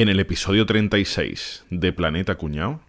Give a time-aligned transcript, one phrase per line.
[0.00, 2.80] En el episodio 36 de Planeta Cuñado.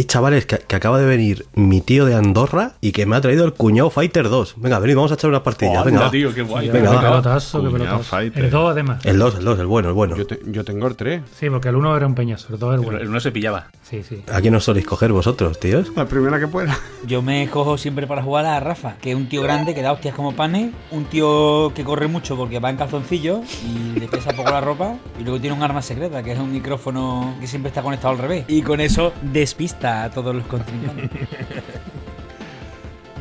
[0.00, 3.20] Hey, chavales, que, que acaba de venir mi tío de Andorra y que me ha
[3.20, 4.54] traído el cuñado Fighter 2.
[4.56, 5.84] Venga, venid, vamos a echar unas partidas.
[5.84, 6.10] Venga, va.
[6.10, 6.70] tío, qué guay.
[6.70, 7.02] Venga, qué va.
[7.02, 8.04] pelotazo, qué Cuñado pelotazo.
[8.04, 8.44] fighter.
[8.46, 9.04] El 2 además.
[9.04, 10.16] El 2, el 2, el bueno, el bueno.
[10.16, 11.20] Yo, te- yo tengo el 3.
[11.38, 13.10] Sí, porque el 1 era un peñazo, el 2 era el El bueno.
[13.10, 13.66] uno se pillaba.
[13.82, 14.22] Sí, sí.
[14.32, 15.92] ¿A quién os soléis coger vosotros, tíos?
[15.94, 16.78] La primera que pueda.
[17.06, 19.92] Yo me cojo siempre para jugar a Rafa, que es un tío grande que da
[19.92, 24.30] hostias como panes, un tío que corre mucho porque va en calzoncillo y le pesa
[24.32, 27.68] poco la ropa, y luego tiene un arma secreta, que es un micrófono que siempre
[27.68, 28.44] está conectado al revés.
[28.48, 31.10] Y con eso despista a todos los contrincantes.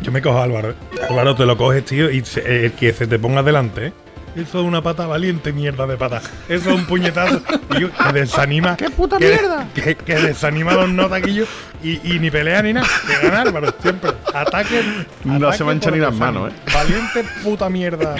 [0.02, 0.76] Yo me cojo a Álvaro.
[1.10, 3.94] Álvaro, te lo coges, tío, y se- el que se te ponga delante, ¿eh?
[4.42, 6.22] Eso es una pata valiente, mierda de pata.
[6.48, 7.42] Eso es un puñetazo,
[7.76, 8.76] tío, que desanima.
[8.78, 9.68] ¡Qué puta que- mierda!
[9.74, 11.48] Que, que desanima a los notaquillos
[11.84, 12.88] y, y ni pelea ni nada.
[13.08, 14.12] Que gana Álvaro, siempre.
[14.34, 14.82] Ataque.
[15.24, 16.56] No ataque se manchan ni las manos, ¿eh?
[16.74, 18.16] Valiente puta mierda.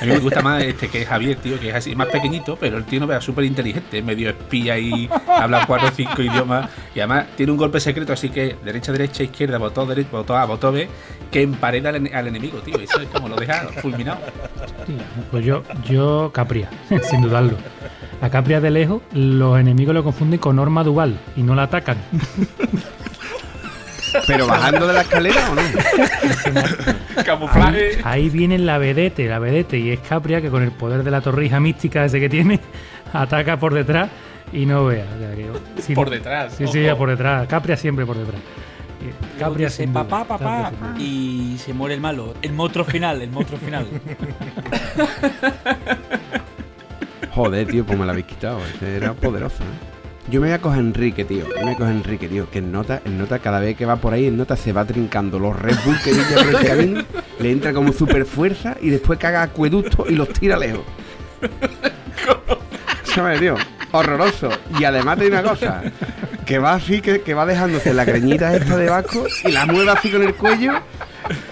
[0.00, 2.56] A mí me gusta más este que es Javier, tío, que es así más pequeñito,
[2.60, 6.68] pero el tío no vea súper inteligente, medio espía y habla cuatro o cinco idiomas.
[6.94, 10.44] Y además tiene un golpe secreto, así que derecha, derecha, izquierda, botón derecho, botón A,
[10.44, 10.88] botón B,
[11.30, 12.78] que empareda al, ene- al enemigo, tío.
[12.78, 14.18] Eso es como lo deja fulminado.
[14.64, 14.94] Hostia,
[15.30, 16.68] Pues yo, yo Capria,
[17.10, 17.56] sin dudarlo.
[18.20, 21.96] A Capria de lejos, los enemigos lo confunden con Norma Duval y no la atacan.
[24.26, 25.62] ¿Pero bajando de la escalera o no?
[27.24, 27.98] Camuflaje.
[28.04, 31.20] Ahí viene la vedete, la vedete, y es Capria que con el poder de la
[31.20, 32.58] torrija mística ese que tiene,
[33.12, 34.08] ataca por detrás
[34.52, 35.04] y no vea.
[35.14, 36.98] O sea, que- sin- Por detrás, Sí, sí, ojo.
[36.98, 37.46] por detrás.
[37.48, 38.40] Capria siempre por detrás.
[39.00, 42.34] Eh, Capria dice, papá, papá, y se muere el malo.
[42.42, 43.86] El monstruo final, el monstruo final.
[47.30, 48.58] Joder, tío, pues me la habéis quitado.
[48.66, 49.98] Ese era poderoso, ¿eh?
[50.30, 51.48] Yo me voy a coger a Enrique, tío.
[51.48, 52.50] Yo me voy a coger a Enrique, tío.
[52.50, 54.84] Que en nota, en nota, cada vez que va por ahí, en nota se va
[54.84, 57.02] trincando los Red Bull que por el camino.
[57.38, 60.82] Le entra como super fuerza y después caga acueducto y los tira lejos.
[63.04, 63.54] ¿Sabes, tío?
[63.90, 64.50] Horroroso.
[64.78, 65.82] Y además tiene una cosa.
[66.48, 69.90] Que va así, que, que va dejándose la greñita esta de Vasco y la mueve
[69.90, 70.72] así con el cuello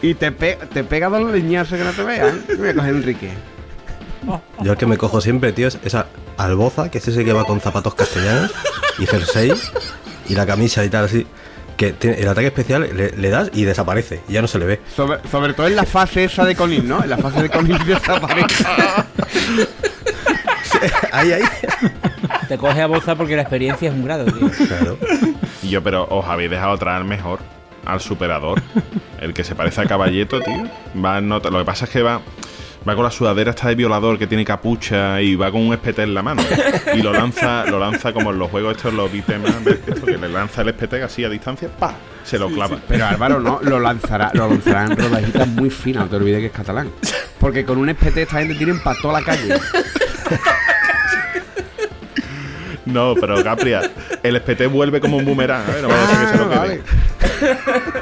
[0.00, 2.42] y te, pe- te pega dos leñazos que no te vean.
[2.48, 3.30] Me voy a coger a Enrique.
[4.62, 6.06] Yo el que me cojo siempre, tío, es esa
[6.38, 8.50] alboza, que es ese que va con zapatos castellanos
[8.98, 9.52] y jersey
[10.28, 11.26] y la camisa y tal así.
[11.76, 14.64] Que tiene el ataque especial le, le das y desaparece, y ya no se le
[14.64, 14.80] ve.
[14.96, 17.04] Sobre, sobre todo en la fase esa de Colin, ¿no?
[17.04, 18.64] En la fase de Colin desaparece.
[21.12, 21.43] ahí, ahí.
[22.49, 24.50] Te coge a boza porque la experiencia es un grado, tío.
[24.66, 24.99] Claro.
[25.62, 27.41] Y yo, pero os habéis dejado traer mejor
[27.84, 28.62] al superador.
[29.21, 30.65] El que se parece a Caballeto, tío.
[31.03, 31.50] Va en nota.
[31.50, 32.21] Lo que pasa es que va.
[32.88, 36.04] Va con la sudadera esta de violador que tiene capucha y va con un espete
[36.04, 36.43] en la mano.
[36.94, 40.62] Y lo lanza, lo lanza como en los juegos estos, los esto que le lanza
[40.62, 41.97] el espete así a distancia, ¡pa!
[42.26, 42.78] Se lo clava.
[42.88, 46.47] Pero Álvaro no, lo lanzará, lo lanzará en rodajitas muy finas, no te olvides que
[46.47, 46.91] es catalán.
[47.38, 49.54] Porque con un espete esta gente tienen para toda la calle.
[52.84, 53.82] No, pero Capria,
[54.22, 55.78] el espete vuelve como un boomerang, ¿eh?
[55.82, 56.59] No vaya a ser que se lo Ah, quede.
[56.59, 56.81] vale.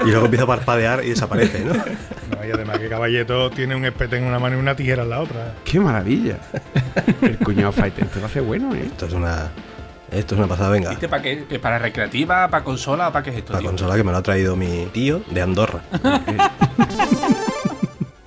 [0.05, 1.73] Y luego empieza a parpadear y desaparece, ¿no?
[1.75, 5.11] No, y además que Caballeto tiene un espete en una mano y una tijera en
[5.11, 5.55] la otra.
[5.65, 6.37] ¡Qué maravilla!
[7.23, 8.83] El cuñado fighter, esto va a ser bueno, ¿eh?
[8.87, 9.51] Esto es una.
[10.15, 10.91] Esto es una pasada, venga.
[10.91, 11.25] ¿Viste para
[11.61, 12.49] ¿Para recreativa?
[12.49, 13.13] ¿Para consola?
[13.13, 13.67] ¿Para qué es esto, tío?
[13.69, 15.83] consola que me lo ha traído mi tío de Andorra.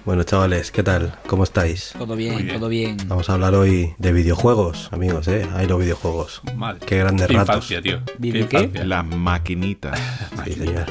[0.05, 1.17] bueno, chavales, ¿qué tal?
[1.27, 1.93] ¿Cómo estáis?
[1.97, 2.59] Todo bien, bien.
[2.59, 2.97] todo bien.
[3.05, 5.47] Vamos a hablar hoy de videojuegos, amigos, ¿eh?
[5.55, 6.41] Ahí los videojuegos.
[6.55, 6.85] Madre.
[6.85, 7.55] Qué grandes Qué ratos.
[7.55, 8.01] infancia, tío.
[8.17, 8.83] ¿Video Qué qué?
[8.83, 9.97] Las maquinitas.
[10.43, 10.85] Sí, señor.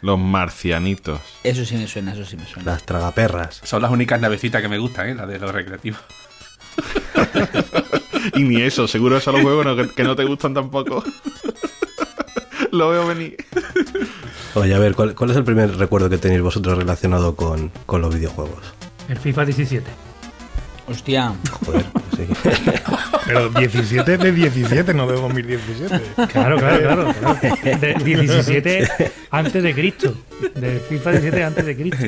[0.00, 1.20] Los marcianitos.
[1.44, 2.72] Eso sí me suena, eso sí me suena.
[2.72, 3.60] Las tragaperras.
[3.64, 5.14] Son las únicas navecitas que me gustan, ¿eh?
[5.14, 6.00] Las de los recreativos.
[8.34, 11.02] Y ni eso, seguro esos los juegos no- que, que no te gustan tampoco.
[12.72, 13.36] Lo veo venir.
[14.54, 18.00] Oye, a ver, ¿cuál, cuál es el primer recuerdo que tenéis vosotros relacionado con, con
[18.00, 18.74] los videojuegos?
[19.08, 19.86] El FIFA 17.
[20.88, 21.32] Hostia,
[21.64, 21.84] Joder,
[22.16, 22.26] sí.
[23.26, 26.00] Pero 17 de 17, no de 2017.
[26.32, 27.14] Claro, claro, claro.
[27.14, 27.38] claro.
[27.80, 28.88] De 17
[29.30, 30.14] antes de Cristo.
[30.56, 32.06] De FIFA 17 antes de Cristo.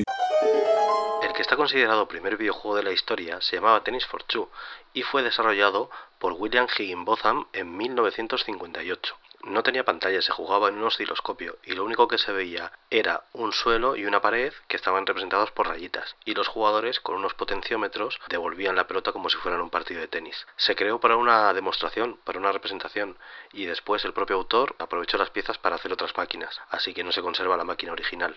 [1.53, 4.49] Está considerado primer videojuego de la historia se llamaba Tennis for Two
[4.95, 9.15] y fue desarrollado por William Higginbotham en 1958.
[9.45, 13.25] No tenía pantalla, se jugaba en un osciloscopio y lo único que se veía era
[13.33, 17.35] un suelo y una pared que estaban representados por rayitas y los jugadores con unos
[17.35, 20.47] potenciómetros devolvían la pelota como si fueran un partido de tenis.
[20.57, 23.19] Se creó para una demostración, para una representación
[23.53, 27.13] y después el propio autor aprovechó las piezas para hacer otras máquinas, así que no
[27.13, 28.35] se conserva la máquina original.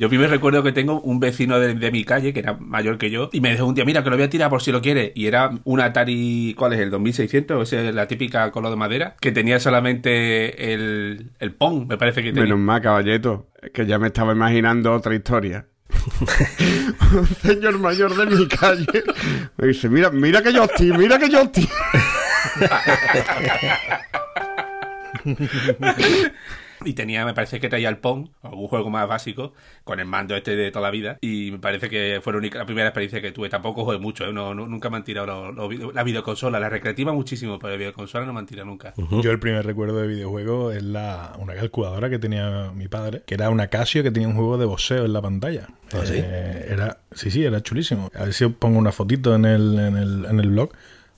[0.00, 3.10] Yo primero recuerdo que tengo un vecino de, de mi calle que era mayor que
[3.10, 4.80] yo y me dijo un día, mira, que lo voy a tirar por si lo
[4.80, 5.12] quiere.
[5.14, 6.80] Y era un Atari, ¿cuál es?
[6.80, 7.60] ¿El 2600?
[7.60, 12.22] O sea, la típica color de madera, que tenía solamente el, el Pong, me parece
[12.22, 12.44] que tenía.
[12.44, 15.66] Menos mal, caballeto, que ya me estaba imaginando otra historia.
[17.12, 19.02] Un señor mayor de mi calle
[19.58, 21.68] me dice, mira, mira que yo estoy, mira que yo estoy.
[26.82, 29.52] Y tenía, me parece que traía el Pong, algún juego más básico,
[29.84, 31.18] con el mando este de toda la vida.
[31.20, 33.50] Y me parece que fue la, única, la primera experiencia que tuve.
[33.50, 34.32] Tampoco jugué mucho, ¿eh?
[34.32, 36.58] no, no- nunca me han tirado los- los video- la videoconsola.
[36.58, 38.94] La recreativa muchísimo, pero la videoconsola no me han tirado nunca.
[39.22, 43.34] Yo el primer recuerdo de videojuego es la, una calculadora que tenía mi padre, que
[43.34, 45.66] era una Casio que tenía un juego de boxeo en la pantalla.
[45.92, 46.14] ¿Ah, sí?
[46.16, 48.10] Eh, era, sí, sí, era chulísimo.
[48.14, 50.70] A ver si os pongo una fotito en el, en el, en el blog.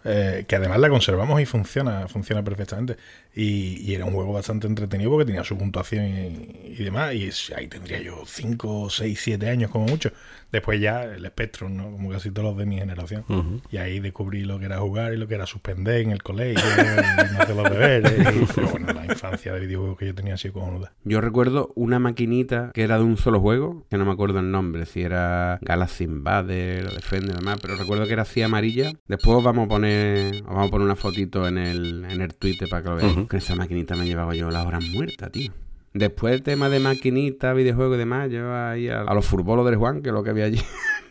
[0.05, 2.97] Eh, que además la conservamos y funciona, funciona perfectamente.
[3.35, 7.15] Y, y era un juego bastante entretenido porque tenía su puntuación y, y demás.
[7.15, 10.11] Y es- ahí tendría yo 5, 6, 7 años como mucho.
[10.51, 11.91] Después ya el Spectrum, ¿no?
[11.93, 13.25] Como casi todos los de mi generación.
[13.71, 16.63] Y ahí descubrí lo que era jugar y lo que era suspender en el colegio
[16.77, 18.13] y no hacer los deberes.
[18.37, 20.93] Y, pero bueno, la infancia de videojuegos que yo tenía así cojonuda.
[21.05, 24.51] Yo recuerdo una maquinita que era de un solo juego, que no me acuerdo el
[24.51, 28.93] nombre, si era Galaxy Invader Defender, demás, pero recuerdo que era así amarilla.
[29.09, 29.92] Después os vamos a poner,
[30.41, 33.15] os vamos a poner una fotito en el, en el Twitter para que lo veáis.
[33.29, 35.53] Con esa maquinita me llevaba yo las horas muertas, tío.
[35.95, 39.77] Después el tema de maquinita, videojuegos y demás, yo ahí a, a los furbolos del
[39.77, 40.61] Juan, que es lo que había allí.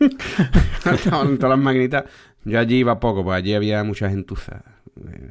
[0.84, 2.04] Estaban todas las maquinitas.
[2.44, 4.62] Yo allí iba poco, pues allí había mucha gentuza.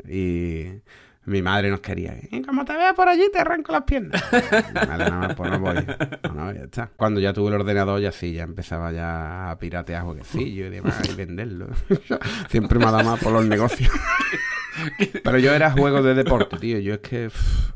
[0.07, 0.81] Eh, Y
[1.25, 2.15] mi madre nos quería.
[2.31, 4.23] Y como te vea por allí, te arranco las piernas.
[4.31, 5.75] Vale, nada más, pues no voy.
[6.23, 6.89] No, no, ya está.
[6.95, 11.07] Cuando ya tuve el ordenador, ya sí, ya empezaba ya a piratear jueguecillos y demás
[11.07, 11.67] y venderlo.
[12.49, 13.91] Siempre me ha dado más por los negocios.
[15.23, 16.79] Pero yo era juego de deporte, tío.
[16.79, 17.29] Yo es que.
[17.29, 17.71] pff,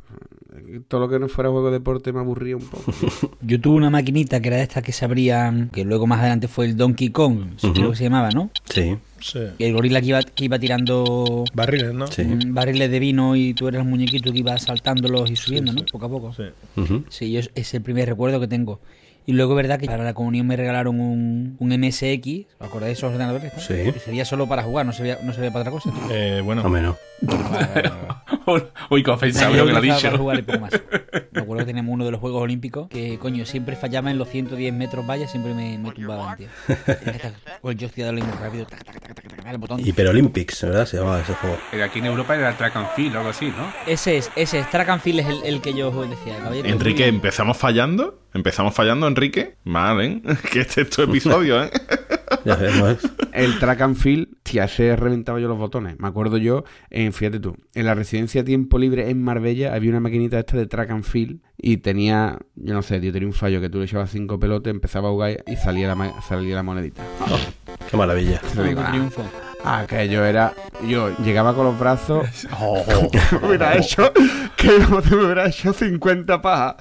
[0.88, 2.92] todo lo que no fuera juego de deporte me aburría un poco.
[3.42, 6.47] Yo tuve una maquinita que era de estas que se abrían, que luego más adelante
[6.47, 8.50] fue el Donkey Kong, que se llamaba, ¿no?
[8.65, 9.39] Sí, Sí.
[9.57, 12.06] Y el gorila que iba, que iba tirando Barriles, ¿no?
[12.06, 12.24] sí.
[12.24, 15.83] mm, barriles de vino y tú eras el muñequito que iba saltándolos y subiendo, ¿no?
[15.92, 16.33] Poco a poco.
[16.33, 16.44] Sí.
[16.80, 17.06] Ujú.
[17.10, 18.80] Sí, yo es el primer recuerdo que tengo.
[19.27, 22.92] Y luego verdad que para la comunión me regalaron un, un MSX, ¿os acordáis de
[22.94, 23.54] esos ordenadores?
[23.54, 23.60] no?
[23.60, 23.92] Sí.
[23.92, 25.92] Que sería solo para jugar, no servía, no servía para otra cosa.
[26.12, 26.95] Eh, bueno, No menos.
[28.89, 30.01] Uy, qué ofensivo lo que lo ha dicho.
[30.04, 30.72] para jugar y poco más.
[31.31, 34.30] Me acuerdo que teníamos uno de los Juegos Olímpicos que, coño, siempre fallaba en los
[34.30, 36.48] 110 metros vaya, siempre me, me tumbaban, tío.
[37.62, 39.80] Con el joystick darle muy rápido, tac, tac, tac, tac, el botón.
[40.68, 40.86] ¿verdad?
[40.86, 41.57] Se llamaba ese juego.
[41.71, 43.71] Pero aquí en Europa era track and field o algo así, ¿no?
[43.86, 44.69] Ese es, ese es.
[44.69, 46.68] Track and Field es el, el que yo decía, caballero.
[46.68, 48.25] Enrique, empezamos fallando.
[48.36, 49.56] Empezamos fallando, Enrique.
[49.64, 50.22] Mal, ¿eh?
[50.52, 51.72] Que este es tu episodio, ¿eh?
[52.44, 53.00] Ya ves, ¿no es?
[53.32, 55.98] El track and field, tía, ese reventaba yo los botones.
[56.00, 60.00] Me acuerdo yo, en, fíjate tú, en la residencia Tiempo Libre en Marbella había una
[60.02, 63.62] maquinita esta de track and field y tenía, yo no sé, tío, tenía un fallo
[63.62, 66.64] que tú le echabas cinco pelotes, empezaba a jugar y salía la, ma- salía la
[66.64, 67.04] monedita.
[67.90, 68.42] Qué maravilla.
[68.54, 69.24] Digo, Un ah, triunfo.
[69.64, 70.54] Aquello era.
[70.88, 72.28] Yo llegaba con los brazos.
[73.12, 74.12] que me hubiera hecho.
[74.56, 76.76] Que te me hubiera hecho 50 pajas.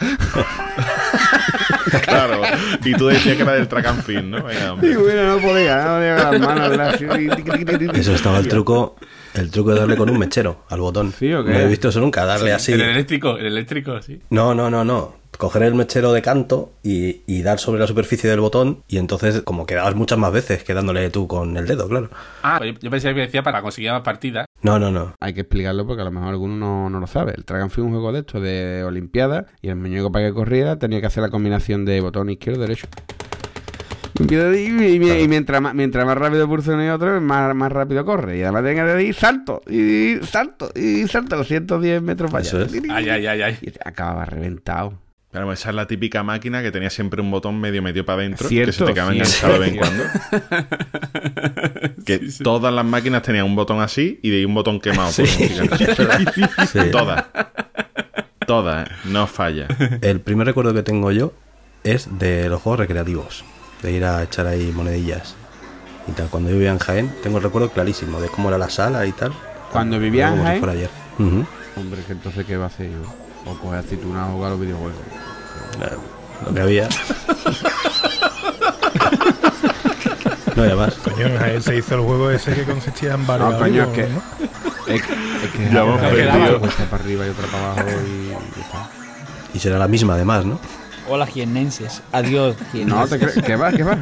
[2.05, 2.43] Claro.
[2.85, 4.43] Y tú decías que era del track and field, ¿no?
[4.43, 7.97] Venga, Y bueno, no podía, no podía con las manos.
[7.97, 8.97] Eso estaba el truco,
[9.35, 11.13] el truco de darle con un mechero al botón.
[11.17, 11.53] ¿Sí o qué?
[11.53, 12.73] No he visto eso nunca, darle así.
[12.73, 14.21] El eléctrico, el eléctrico, sí.
[14.31, 15.24] No, no, no, no.
[15.39, 19.43] Coger el mechero de canto y, y dar sobre la superficie del botón y entonces
[19.43, 22.09] como que dabas muchas más veces que dándole tú con el dedo, claro.
[22.43, 24.47] Ah, yo, yo pensé que decía para conseguir más partidas.
[24.63, 25.15] No, no, no.
[25.21, 27.35] Hay que explicarlo porque a lo mejor alguno no, no lo sabe.
[27.37, 30.79] El Field es un juego de esto de Olimpiada y el muñeco para que corriera
[30.79, 32.87] tenía que hacer la combinación de botón izquierdo derecho.
[34.17, 38.39] Y, y- y- y mientras, más, mientras más rápido pulsone otro, más, más rápido corre.
[38.39, 42.59] Y además tenía que decir salto, y salto, y salto, los 110 metros para Eso
[42.59, 42.67] allá.
[42.67, 42.73] es.
[42.91, 43.59] Ay, ay, ay, ay.
[43.61, 45.01] Y acababa reventado.
[45.35, 48.49] Claro, esa es la típica máquina que tenía siempre un botón medio medio para adentro.
[48.49, 50.05] que Cierto, se te quedaba enganchado de vez en cuando.
[52.07, 55.11] que todas las máquinas tenían un botón así y de ahí un botón quemado.
[55.11, 55.27] por.
[55.27, 55.51] Sí.
[56.93, 57.25] Todas.
[58.47, 58.93] Todas, ¿eh?
[59.07, 59.67] no falla.
[60.03, 61.33] El primer recuerdo que tengo yo
[61.83, 63.45] es de los juegos recreativos,
[63.83, 65.35] de ir a echar ahí monedillas
[66.07, 66.29] y tal.
[66.29, 69.11] Cuando yo vivía en Jaén, tengo el recuerdo clarísimo de cómo era la sala y
[69.11, 69.33] tal.
[69.73, 70.59] Cuando vivía en si Jaén?
[70.61, 70.91] fuera ayer.
[71.19, 71.45] Ujú.
[71.75, 73.24] Hombre, que entonces, ¿qué va a hacer yo?
[73.47, 75.01] O coger aceituna o jugar a los videojuegos.
[75.81, 75.97] Eh,
[76.47, 76.89] Lo que había.
[80.57, 80.95] no había más.
[80.95, 81.29] Coño,
[81.61, 84.23] se hizo el juego ese que consistía en varios No, coño, es que- ¿no?
[84.87, 86.49] Es, es que Ya hemos es que perdido.
[86.51, 89.57] una cuesta para arriba y otra para abajo y.
[89.57, 90.59] Y será la misma además, ¿no?
[91.09, 92.03] Hola, jiennenses.
[92.13, 92.57] Adiós,
[92.87, 93.99] No, te crees que va, que va.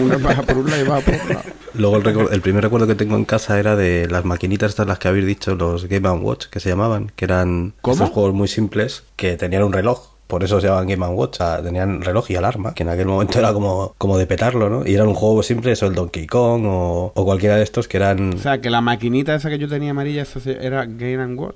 [0.00, 1.42] Una baja por un lado y baja por otro lado.
[1.74, 4.98] Luego el, el primer recuerdo que tengo en casa era de las maquinitas estas las
[4.98, 7.94] que habéis dicho, los Game Watch, que se llamaban, que eran ¿Cómo?
[7.94, 10.16] estos juegos muy simples que tenían un reloj.
[10.26, 13.06] Por eso se llamaban Game Watch, o sea, tenían reloj y alarma, que en aquel
[13.06, 14.84] momento era como, como de petarlo, ¿no?
[14.84, 17.98] Y era un juego simple, eso, el Donkey Kong o, o cualquiera de estos que
[17.98, 18.34] eran...
[18.34, 20.24] O sea, que la maquinita esa que yo tenía amarilla,
[20.60, 21.54] era Game and Watch.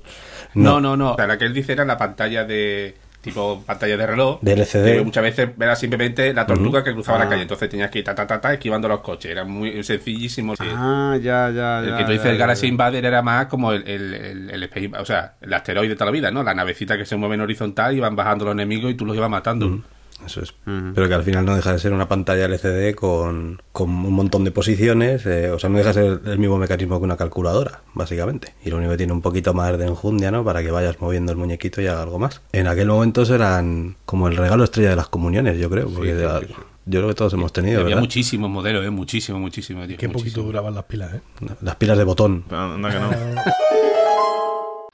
[0.54, 1.12] No, no, no.
[1.14, 2.94] O sea, la que él dice era la pantalla de.
[3.20, 4.38] Tipo pantalla de reloj.
[4.40, 4.84] De LCD.
[4.96, 7.24] Que muchas veces era simplemente la tortuga que cruzaba Ah.
[7.24, 7.42] la calle.
[7.42, 9.30] Entonces tenías que ir ta, ta, ta, ta, esquivando los coches.
[9.30, 10.56] Era muy sencillísimo.
[10.56, 10.64] sí.
[10.74, 12.68] Ah, ya, ya, El que tú dices, ya, el Galaxy ya.
[12.68, 16.06] Invader era más como el, el, el, el space- o sea, el asteroide de toda
[16.06, 16.42] la vida, ¿no?
[16.42, 19.14] La navecita que se mueve en horizontal y van bajando los enemigos y tú los
[19.14, 19.80] ibas matando.
[20.26, 20.54] Eso es.
[20.64, 24.44] Pero que al final no deja de ser una pantalla LCD con, con un montón
[24.44, 25.24] de posiciones.
[25.26, 28.54] eh, o sea, no deja de ser el mismo mecanismo que una calculadora, básicamente.
[28.64, 30.44] Y lo único que tiene un poquito más de enjundia, ¿no?
[30.44, 32.42] Para que vayas moviendo el muñequito y haga algo más.
[32.52, 35.88] En aquel momento eran como el regalo estrella de las comuniones, yo creo.
[35.88, 36.54] Porque sí, de- sí, sí.
[36.86, 38.00] yo creo que todos hemos tenido, Había ¿verdad?
[38.02, 38.90] muchísimos modelos, ¿eh?
[38.90, 39.88] Muchísimos, muchísimos.
[39.88, 41.20] tío, Qué poquito duraban las pilas, ¿eh?
[41.62, 42.44] Las pilas de botón.
[42.50, 43.10] Anda que no.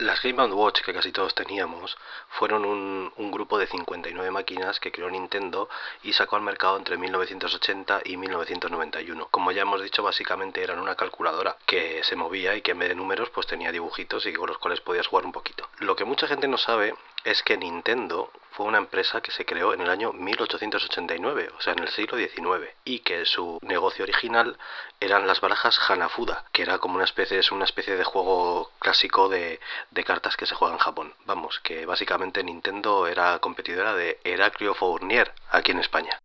[0.06, 1.98] Las Game Watch que casi todos teníamos
[2.28, 5.68] fueron un, grupo de 59 máquinas que creó Nintendo
[6.04, 9.26] y sacó al mercado entre 1980 y 1991.
[9.32, 12.90] Como ya hemos dicho, básicamente eran una calculadora que se movía y que en vez
[12.90, 15.68] de números pues tenía dibujitos y con los cuales podías jugar un poquito.
[15.80, 16.94] Lo que mucha gente no sabe
[17.25, 21.75] es que Nintendo fue una empresa que se creó en el año 1889, o sea,
[21.75, 24.56] en el siglo XIX, y que su negocio original
[25.00, 29.29] eran las barajas Hanafuda, que era como una especie, es una especie de juego clásico
[29.29, 29.61] de,
[29.91, 31.12] de cartas que se juega en Japón.
[31.26, 36.19] Vamos, que básicamente Nintendo era competidora de Heraclio Fournier aquí en España.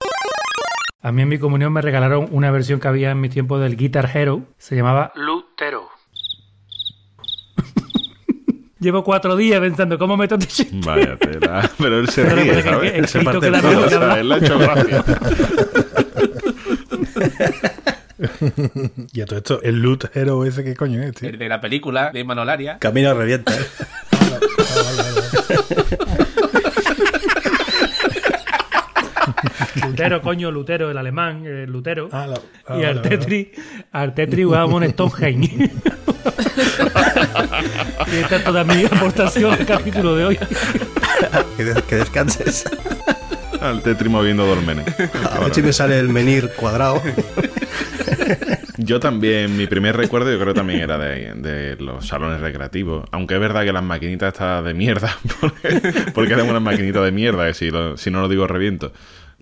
[1.03, 3.75] A mí en mi comunión me regalaron una versión que había en mi tiempo del
[3.75, 4.43] Guitar Hero.
[4.57, 5.89] Se llamaba Lutero.
[8.79, 10.75] Llevo cuatro días pensando cómo meto este chiste.
[10.85, 11.69] Vaya tela.
[11.77, 12.93] Pero él se ríe, porque ¿sabes?
[12.93, 14.19] el- el Se parte queda el todo, mejor que o sea, hablar.
[14.19, 15.03] él le ha hecho gracia.
[19.13, 21.29] Y a todo esto, el Loot Hero ese, ¿qué coño es, tío?
[21.29, 22.77] El de la película de Manolaria.
[22.79, 23.59] Camino revienta, ¿eh?
[29.85, 32.09] Lutero, coño, Lutero, el alemán, el Lutero.
[32.11, 33.01] Ah, la- ah, y al.
[33.01, 33.51] Tetri,
[33.91, 35.71] al Tetri jugábamos en Stonehenge.
[38.11, 40.39] y esta es toda mi aportación al capítulo de hoy.
[41.57, 42.65] que, des- que descanses.
[43.61, 44.85] Al Tetri moviendo dolmenes.
[45.31, 47.01] A ver si me sale el menir cuadrado.
[48.77, 53.05] Yo también, mi primer recuerdo yo creo también era de, de los salones recreativos.
[53.11, 55.81] Aunque es verdad que las maquinitas están de mierda, porque,
[56.13, 58.91] porque eran unas maquinitas de mierda, que si, lo- si no lo digo reviento.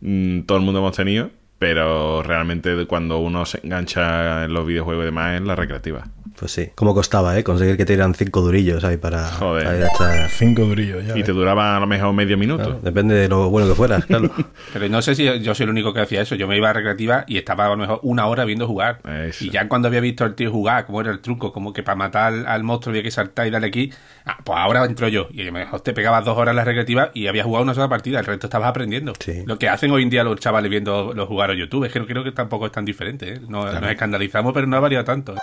[0.01, 5.03] Mm, todo el mundo hemos tenido, pero realmente cuando uno se engancha en los videojuegos
[5.03, 6.07] y demás es la recreativa.
[6.37, 6.69] Pues sí.
[6.75, 7.43] ¿Cómo costaba, eh?
[7.43, 9.65] Conseguir que te dieran cinco durillos ahí para, Joder.
[9.65, 11.11] para ir a echar- Cinco durillos, ya.
[11.11, 11.25] Y ves.
[11.25, 12.63] te duraba a lo mejor medio minuto.
[12.63, 14.31] Claro, depende de lo bueno que fueras, claro.
[14.73, 16.35] Pero no sé si yo soy el único que hacía eso.
[16.35, 18.99] Yo me iba a recreativa y estaba a lo mejor una hora viendo jugar.
[19.27, 19.43] Eso.
[19.43, 21.95] Y ya cuando había visto al tío jugar, cómo era el truco, como que para
[21.97, 23.91] matar al, al monstruo había que saltar y darle aquí,
[24.25, 25.27] ah, pues ahora entro yo.
[25.33, 27.73] Y a lo mejor te pegabas dos horas en la recreativa y habías jugado una
[27.73, 29.11] sola partida, el resto estabas aprendiendo.
[29.19, 29.43] Sí.
[29.45, 32.23] Lo que hacen hoy en día los chavales viendo los jugar YouTube, es que creo
[32.23, 33.33] que tampoco es tan diferente.
[33.33, 33.39] ¿eh?
[33.47, 35.35] No- Nos escandalizamos, pero no ha variado tanto.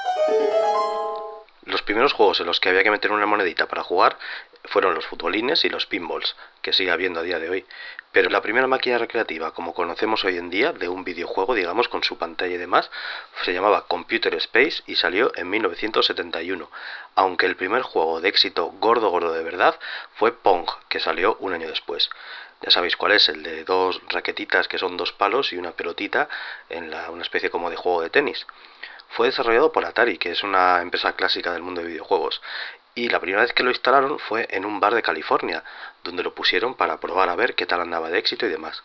[1.64, 4.16] Los primeros juegos en los que había que meter una monedita para jugar
[4.66, 7.64] fueron los futbolines y los pinballs, que sigue habiendo a día de hoy.
[8.12, 12.02] Pero la primera máquina recreativa, como conocemos hoy en día, de un videojuego, digamos, con
[12.02, 12.90] su pantalla y demás,
[13.44, 16.70] se llamaba Computer Space y salió en 1971.
[17.16, 19.74] Aunque el primer juego de éxito gordo gordo de verdad
[20.14, 22.08] fue Pong, que salió un año después.
[22.62, 26.28] Ya sabéis cuál es, el de dos raquetitas que son dos palos y una pelotita
[26.68, 28.46] en la, una especie como de juego de tenis.
[29.10, 32.42] Fue desarrollado por Atari, que es una empresa clásica del mundo de videojuegos.
[32.94, 35.62] Y la primera vez que lo instalaron fue en un bar de California,
[36.02, 38.82] donde lo pusieron para probar a ver qué tal andaba de éxito y demás.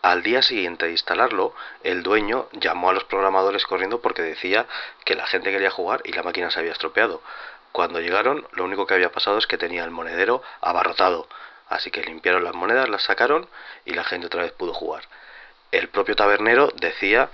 [0.00, 4.66] Al día siguiente de instalarlo, el dueño llamó a los programadores corriendo porque decía
[5.04, 7.20] que la gente quería jugar y la máquina se había estropeado.
[7.72, 11.28] Cuando llegaron, lo único que había pasado es que tenía el monedero abarrotado.
[11.68, 13.46] Así que limpiaron las monedas, las sacaron
[13.84, 15.02] y la gente otra vez pudo jugar.
[15.70, 17.28] El propio tabernero decía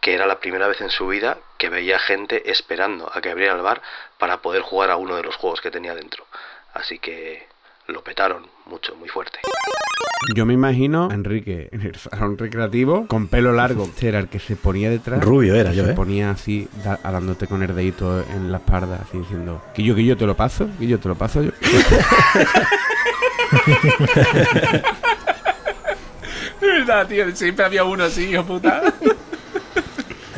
[0.00, 3.54] que era la primera vez en su vida que veía gente esperando a que abriera
[3.54, 3.82] el bar
[4.18, 6.24] para poder jugar a uno de los juegos que tenía dentro.
[6.72, 7.46] Así que
[7.88, 9.40] lo petaron mucho, muy fuerte.
[10.36, 13.84] Yo me imagino a Enrique en el salón recreativo con pelo largo.
[13.84, 15.22] Este era el que se ponía detrás.
[15.24, 15.94] Rubio era yo, se ¿eh?
[15.94, 20.04] ponía así, da- dándote con el dedito en la espalda, así diciendo: Que yo, que
[20.04, 21.50] yo te lo paso, que yo te lo paso yo.
[26.60, 28.82] De verdad, tío, siempre había uno así, hijo puta.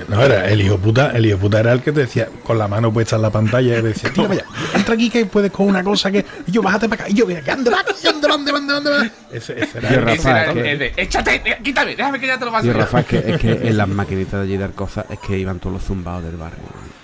[0.09, 2.69] No, era el hijo puta, el hijo puta era el que te decía con la
[2.69, 5.51] mano puesta en la pantalla y te decía, tira para allá, entra aquí que puedes
[5.51, 6.25] con una cosa que.
[6.47, 7.11] Y yo, bájate para acá.
[7.11, 7.73] Y yo, mira, que anda,
[8.09, 9.11] anda, anda, anda.
[9.33, 12.27] Ese, ese era el- Rafa, Ese era el- que- el de, échate, quítame, déjame que
[12.27, 12.67] ya te lo paso.
[12.67, 12.75] Y yo".
[12.75, 15.59] Rafa, es que, es que en las maquinitas de allí de Arcoza es que iban
[15.61, 16.59] todos los zumbados del barrio.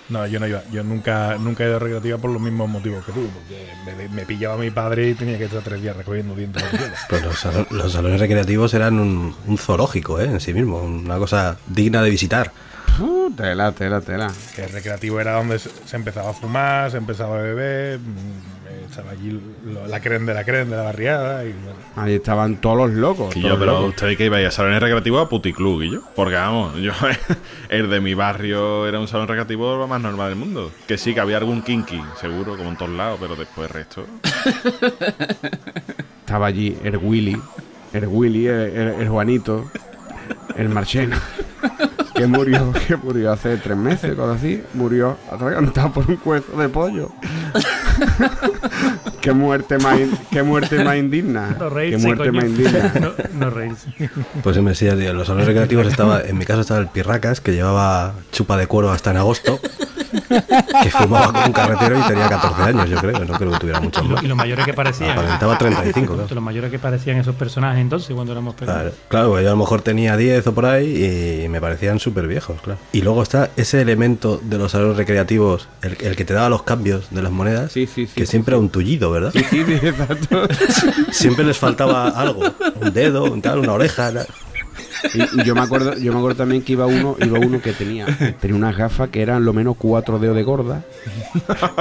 [0.09, 0.63] No, yo no iba.
[0.73, 4.09] Yo nunca, nunca he ido a recreativa por los mismos motivos que tú, porque me,
[4.09, 6.87] me pillaba mi padre y tenía que estar tres días recogiendo dientes cielo.
[7.11, 10.25] Pues los, salo- los salones recreativos eran un, un zoológico, ¿eh?
[10.25, 12.51] En sí mismo, una cosa digna de visitar.
[13.01, 14.33] Uh, tela, tela, tela.
[14.57, 18.58] Que el recreativo era donde se empezaba a fumar, se empezaba a beber, mm,
[18.91, 21.79] estaba allí lo- la creen de la creen de la barriada y bueno.
[21.97, 23.37] Ahí estaban todos los locos.
[23.37, 23.89] Y todos yo, pero locos.
[23.91, 26.01] ustedes que ibais a salones recreativos a puticlub, y yo.
[26.17, 26.93] Porque vamos, yo,
[27.69, 30.71] el de mi barrio era un salón recreativo lo más normal del mundo.
[30.87, 34.07] Que sí, que había algún kinky, seguro, como en todos lados, pero después el resto.
[36.21, 37.41] Estaba allí el Willy,
[37.93, 39.71] el Willy, el, el- el Juanito,
[40.57, 41.17] el Marcheno,
[42.19, 46.69] que murió, que murió hace tres meses, cosas así, murió atragantado por un cuerpo de
[46.69, 47.11] pollo.
[49.21, 51.51] qué muerte más, in- qué muerte más indigna.
[51.59, 52.33] No qué reírse, muerte coño.
[52.35, 52.93] más indigna.
[53.01, 53.89] No, no reírse.
[54.43, 56.89] Pues sí, me decía, tío, en los salones recreativos estaba, en mi caso estaba el
[56.89, 59.61] Pirracas, que llevaba chupa de cuero hasta en agosto,
[60.83, 63.81] que fumaba con un carretero y tenía 14 años, yo creo, no creo que tuviera
[63.81, 64.23] muchos más.
[64.23, 65.11] y lo mayores que parecían.
[65.11, 66.35] Aparentaba 35, claro.
[66.35, 68.93] Los mayores que parecían esos personajes entonces cuando éramos pequeños.
[69.09, 72.61] Claro, yo a lo mejor tenía 10 o por ahí y me parecían súper viejos,
[72.63, 72.79] claro.
[72.93, 76.63] Y luego está ese elemento de los salones recreativos, el, el que te daba los
[76.63, 79.33] cambios de las monedas, Sí, sí, sí, que sí, siempre era un tullido, ¿verdad?
[79.33, 80.49] Sí, sí, exacto.
[81.11, 82.43] Siempre les faltaba algo,
[82.81, 84.11] un dedo, un tal, una oreja.
[84.11, 84.27] la-
[85.15, 88.07] Y, yo me acuerdo, yo me acuerdo también que iba uno, iba uno que tenía,
[88.41, 90.83] tenía unas gafas que eran lo menos cuatro dedos de gorda.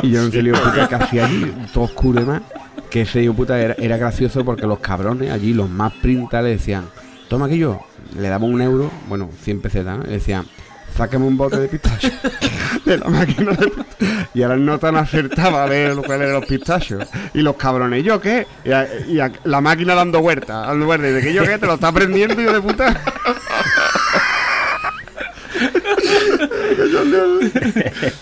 [0.03, 2.41] Y yo no sé, digo, puta, que hacía allí, todo oscuro y más.
[2.89, 6.85] Que ese hijo puta era, gracioso porque los cabrones allí, los más printas, le decían,
[7.27, 7.81] toma aquello,
[8.17, 10.03] le damos un euro, bueno, 100 pesetas, ¿no?
[10.03, 10.45] Le decían,
[10.97, 12.09] sácame un bote de pistacho
[12.85, 14.29] de la máquina de pistacho.
[14.33, 17.05] Y ahora no tan acertaba a ver cuál eran los pistachos.
[17.33, 18.45] Y los cabrones, ¿yo qué?
[18.65, 21.09] Y, a- y a- la máquina dando vueltas, dando vueltas.
[21.09, 23.01] Y de que yo qué, te lo está aprendiendo, hijo de puta.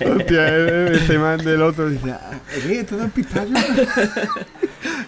[0.05, 2.31] Hostia, eh, ese man del otro dice, "Ah,
[2.65, 2.79] ¿qué?
[2.81, 3.53] ¿Esto es pistacho?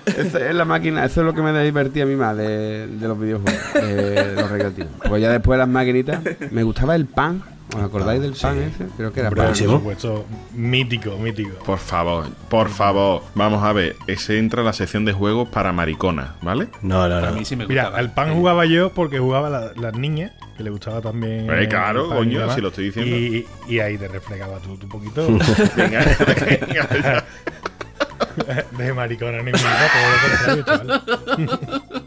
[0.05, 3.07] Esa es la máquina, eso es lo que me divertía a mí más de, de
[3.07, 4.91] los videojuegos, de los recreativos.
[5.03, 6.19] Porque ya después de las maquinitas,
[6.51, 7.43] me gustaba el pan.
[7.75, 8.85] ¿Os acordáis del pan ese?
[8.95, 9.51] Creo que era Hombre, pan.
[9.53, 11.57] por supuesto, mítico, mítico.
[11.65, 13.23] Por favor, por favor.
[13.35, 16.69] Vamos a ver, ese entra en la sección de juegos para mariconas, ¿vale?
[16.81, 19.93] No, no, A mí sí me Mira, al pan jugaba yo porque jugaba la- las
[19.97, 21.47] niñas, que le gustaba también.
[21.51, 23.15] Eh, claro, coño, si lo estoy diciendo.
[23.15, 25.27] Y, y ahí te refregaba tú tu poquito.
[25.75, 26.05] Venga,
[26.87, 27.25] venga,
[28.77, 31.03] de maricona ni nada, todo lo contrario,
[31.43, 32.03] chaval.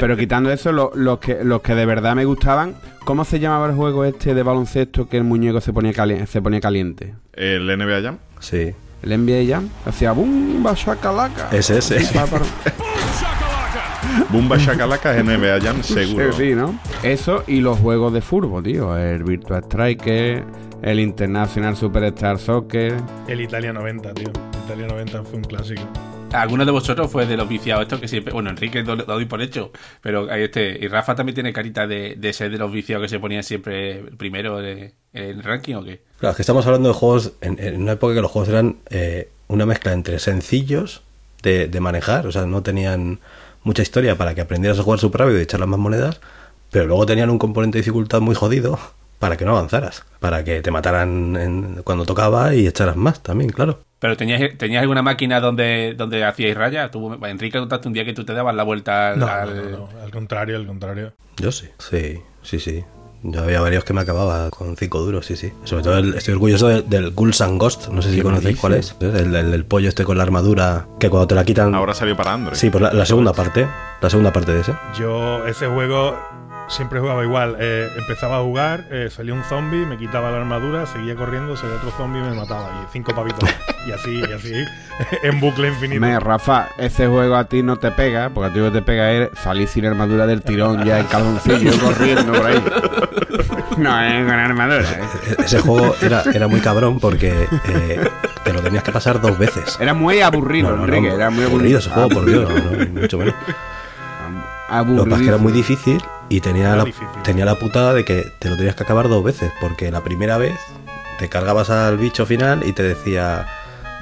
[0.00, 3.66] Pero quitando eso, lo- los, que, los que de verdad me gustaban, ¿cómo se llamaba
[3.66, 7.14] el juego este de baloncesto que el muñeco se ponía, cali- se ponía caliente?
[7.32, 8.18] El NBA Jam.
[8.40, 11.48] Sí, El NBA Jam hacía boom, bachacalaca.
[11.50, 11.98] ese, ese.
[14.30, 16.32] Bumba Shakalaka es NBA Jam, seguro.
[16.32, 16.78] Sí, sí, ¿no?
[17.02, 18.96] Eso y los juegos de fútbol, tío.
[18.96, 20.44] El Virtua Striker,
[20.82, 22.94] el International Superstar Soccer.
[23.26, 24.28] El Italia 90, tío.
[24.28, 25.82] El Italia 90 fue un clásico.
[26.32, 28.32] Alguno de vosotros fue de los viciados estos que siempre.
[28.32, 29.72] Bueno, Enrique lo, lo doy por hecho.
[30.02, 30.78] Pero hay este.
[30.80, 34.04] Y Rafa también tiene carita de, de ser de los viciados que se ponían siempre
[34.16, 36.02] primero en el ranking o qué.
[36.20, 38.76] Claro, es que estamos hablando de juegos en, en una época que los juegos eran
[38.90, 41.02] eh, una mezcla entre sencillos
[41.42, 43.20] de, de manejar, o sea, no tenían
[43.62, 46.20] mucha historia para que aprendieras a jugar súper rápido y echar las más monedas,
[46.70, 48.78] pero luego tenían un componente de dificultad muy jodido
[49.18, 53.50] para que no avanzaras, para que te mataran en- cuando tocaba y echaras más también,
[53.50, 53.80] claro.
[54.00, 56.90] Pero ¿tenías, ¿tenías alguna máquina donde, donde hacíais rayas?
[56.90, 59.18] Tú, Enrique, contaste un día que tú te dabas la vuelta al.
[59.18, 61.12] No, no, al- no, no, al contrario, al contrario.
[61.38, 61.68] Yo sí.
[61.78, 62.84] Sí, sí, sí.
[63.24, 65.52] Yo había varios que me acababa con cinco duros, sí, sí.
[65.64, 68.56] Sobre todo el- estoy orgulloso del, del Ghouls and Ghost, no sé si ¿Qué conocéis
[68.60, 68.94] cuál es.
[69.00, 71.74] el- el pollo este con la armadura, que cuando te la quitan...
[71.74, 72.56] Ahora salió para Android.
[72.56, 73.66] Sí, pues la, la segunda parte,
[74.00, 74.74] la segunda parte de ese.
[74.96, 76.16] Yo ese juego
[76.68, 77.56] siempre jugaba igual.
[77.58, 81.76] Eh, empezaba a jugar, eh, salía un zombie, me quitaba la armadura, seguía corriendo, salía
[81.76, 82.70] otro zombie y me mataba.
[82.84, 83.48] Y cinco pavitos.
[83.86, 84.52] y así, y así,
[85.22, 86.00] en bucle infinito.
[86.00, 88.82] Me, Rafa, ese juego a ti no te pega, porque a ti lo que te
[88.82, 92.62] pega es salir sin armadura del tirón ya en calzoncillo corriendo por ahí.
[93.76, 94.80] No, es con armadura.
[94.82, 95.00] ¿eh?
[95.38, 98.08] E- Ese juego era, era muy cabrón porque eh,
[98.44, 99.76] te lo tenías que pasar dos veces.
[99.80, 101.78] Era muy aburrido, No, no, era muy aburrido aburrido.
[101.78, 103.34] ese juego, por Dios, no, no, mucho menos.
[104.70, 105.04] Lo Aburrido.
[105.04, 107.08] que pasa es que era muy difícil y tenía la, difícil.
[107.24, 110.38] tenía la putada de que te lo tenías que acabar dos veces, porque la primera
[110.38, 110.58] vez
[111.18, 113.46] te cargabas al bicho final y te decía,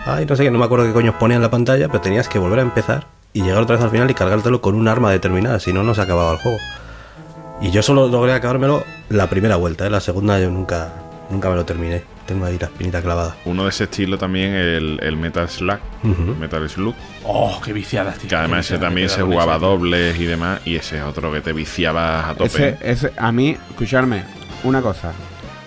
[0.04, 2.28] ay, no sé qué, no me acuerdo qué coño ponía en la pantalla, pero tenías
[2.28, 5.10] que volver a empezar y llegar otra vez al final y cargártelo con un arma
[5.10, 6.58] determinada, si no, no se acababa el juego.
[7.60, 9.90] Y yo solo logré acabármelo la primera vuelta, ¿eh?
[9.90, 10.92] la segunda yo nunca,
[11.30, 12.15] Nunca me lo terminé.
[12.26, 13.36] Tengo ahí la espinita clavada.
[13.44, 15.78] Uno de ese estilo también, el, el Metal Slug.
[16.40, 16.94] Metal Slug.
[17.24, 18.28] Oh, qué viciadas, tío.
[18.28, 19.64] Que además ese también se jugaba ese.
[19.64, 20.60] dobles y demás.
[20.64, 22.46] Y ese es otro que te viciabas a tope.
[22.46, 24.24] Ese, ese, a mí, escucharme,
[24.64, 25.12] una cosa.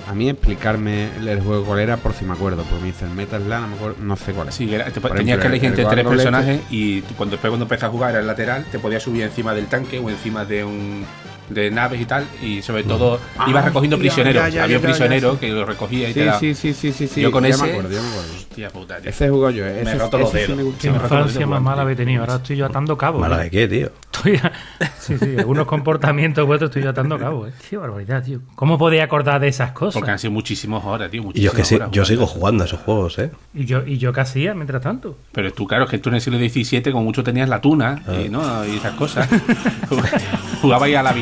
[0.09, 2.63] A mí explicarme el juego cuál era por si me acuerdo.
[2.63, 4.55] Porque me dice el Metal Slug, no, me acuerdo, no sé cuál es.
[4.55, 7.35] Sí, era- te- tenías ejemplo, que elegir el entre tres Guardolete- personajes y tú cuando,
[7.35, 10.09] después cuando empezas a jugar era el lateral, te podías subir encima del tanque o
[10.09, 11.05] encima de un
[11.49, 14.43] de naves y tal y sobre todo ibas Ah, recogiendo hostia, prisioneros.
[14.43, 15.37] ya, ya, Había un ya, ya, prisionero sí.
[15.39, 16.39] que lo recogía y te Sí, daba.
[16.39, 17.21] sí, sí, sí, sí, sí.
[17.21, 18.33] Yo con ya ese- me acuerdo, ya me acuerdo.
[18.37, 19.09] Hostia puta, tío.
[19.09, 20.57] Ese jugado yo, ese, Me he roto los dedos.
[20.79, 22.21] Sí, me infancia más mala habéis tenido.
[22.21, 23.21] Ahora estoy yo atando cabos.
[23.21, 23.43] ¿Mala ¿eh?
[23.45, 23.91] de qué, tío?
[24.13, 24.51] Estoy a-
[24.99, 27.49] Sí, sí, algunos comportamientos vuestros estoy yo atando cabos.
[27.49, 27.53] ¿eh?
[27.69, 28.41] Qué barbaridad, tío.
[28.55, 29.93] ¿Cómo podéis acordar de esas cosas?
[29.95, 31.21] Porque han sido muchísimas horas, tío.
[31.33, 32.63] Y yo es que muchísimas sí, horas yo sigo jugando.
[32.63, 33.31] a esos juegos, ¿eh?
[33.53, 35.17] ¿Y yo, ¿Y yo qué hacía mientras tanto?
[35.31, 38.03] Pero tú, claro, es que tú en el siglo XVII como mucho tenías la tuna
[38.07, 38.13] Ah.
[38.15, 38.65] y, ¿no?
[38.65, 39.27] y esas cosas.
[40.61, 41.13] Jugabas ahí a la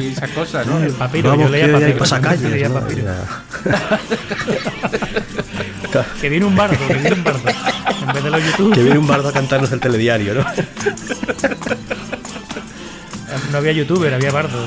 [0.00, 0.78] y esas cosas, ¿no?
[0.82, 1.98] El papiro, Vamos, yo leía papiro.
[1.98, 2.74] pasacalles, Leía ¿no?
[2.80, 3.04] papiro.
[6.22, 7.40] Que viene un bardo, que viene un bardo.
[8.00, 8.74] En vez de los YouTube.
[8.74, 10.44] Que viene un bardo a cantarnos el telediario, ¿no?
[13.50, 14.66] No había youtuber, había bardo.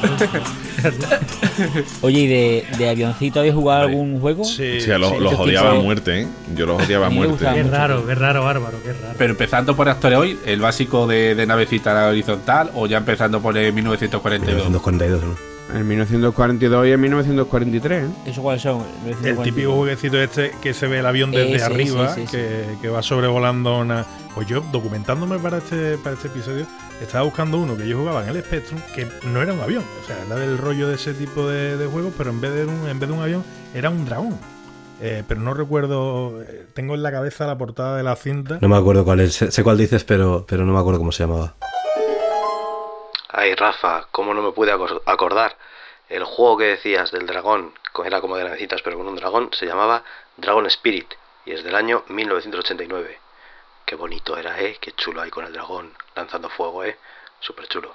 [2.01, 4.43] Oye, ¿y de, de avioncito habéis jugado algún juego?
[4.43, 6.27] Sí, O sea, los, Sí, los yo odiaba a muerte, ¿eh?
[6.55, 7.45] Yo los odiaba a muerte.
[7.53, 7.75] Qué mucho.
[7.75, 9.15] raro, qué raro, bárbaro, qué raro.
[9.17, 13.57] Pero empezando por Actores hoy, el básico de, de navecita horizontal o ya empezando por
[13.57, 14.55] el 1942.
[14.69, 15.54] 1942, ¿no?
[15.73, 18.07] En 1942 y en 1943, ¿eh?
[18.27, 18.83] ¿Eso cuáles son?
[19.23, 22.65] El típico jueguecito este que se ve el avión desde Ese, arriba, ese, ese, que,
[22.83, 24.05] que va sobrevolando una.
[24.35, 26.67] Pues yo, documentándome para este, para este episodio,
[27.01, 29.83] estaba buscando uno que yo jugaba en el Spectrum, que no era un avión.
[30.03, 32.65] O sea, era del rollo de ese tipo de, de juegos, pero en vez de
[32.65, 34.37] un, en vez de un avión, era un dragón.
[35.01, 36.41] Eh, pero no recuerdo.
[36.43, 38.59] eh, Tengo en la cabeza la portada de la cinta.
[38.61, 39.33] No me acuerdo cuál es.
[39.33, 41.55] Sé sé cuál dices, pero, pero no me acuerdo cómo se llamaba.
[43.37, 45.57] Ay, Rafa, ¿cómo no me pude acor- acordar?
[46.07, 47.73] El juego que decías del dragón,
[48.05, 50.03] era como de navecitas, pero con un dragón, se llamaba
[50.37, 51.13] Dragon Spirit
[51.45, 53.19] y es del año 1989.
[53.85, 54.77] Qué bonito era, ¿eh?
[54.79, 56.97] Qué chulo ahí con el dragón lanzando fuego, ¿eh?
[57.41, 57.93] Súper chulo.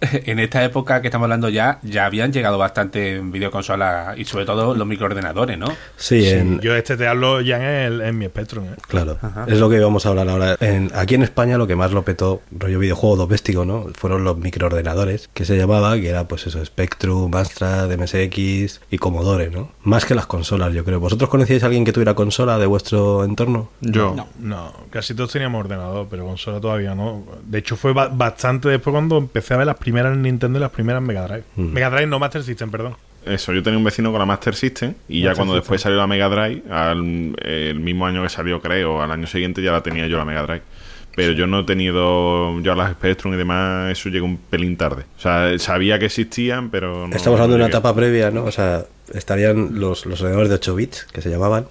[0.26, 4.44] En esta época que estamos hablando ya, ya habían llegado bastante en videoconsolas y sobre
[4.44, 5.66] todo los microordenadores, ¿no?
[5.96, 8.64] Sí, Sí, en, yo este te hablo ya en, el- en mi Spectrum.
[8.66, 8.76] ¿eh?
[8.88, 10.56] Claro, es lo que íbamos a hablar ahora.
[10.60, 13.86] En- aquí en España lo que más lo petó, rollo videojuego doméstico, ¿no?
[13.94, 19.50] Fueron los microordenadores, que se llamaba, que era pues eso, Spectrum, Amstrad, MSX y Commodore,
[19.50, 19.70] ¿no?
[19.82, 21.00] Más que las consolas, yo creo.
[21.00, 23.70] ¿Vosotros conocíais a alguien que tuviera consola de vuestro entorno?
[23.80, 24.14] Yo.
[24.38, 27.24] No, casi todos teníamos ordenador, pero consola todavía no.
[27.44, 30.72] De hecho, fue ba- bastante después cuando empecé a ver las primeras Nintendo y las
[30.72, 31.44] primeras Mega Drive.
[31.54, 31.72] Mm.
[31.72, 32.96] Mega Drive, no Master System, perdón.
[33.24, 35.62] Eso, yo tenía un vecino con la Master System y ya cuando System.
[35.62, 39.62] después salió la Mega Drive, al, el mismo año que salió, creo, al año siguiente
[39.62, 40.62] ya la tenía yo la Mega Drive.
[41.14, 44.76] Pero yo no he tenido, yo a las Spectrum y demás, eso llegó un pelín
[44.76, 45.04] tarde.
[45.16, 47.14] O sea, sabía que existían, pero no.
[47.16, 48.44] Estamos hablando de una etapa previa, ¿no?
[48.44, 51.66] O sea, estarían los, los ordenadores de 8 bits, que se llamaban,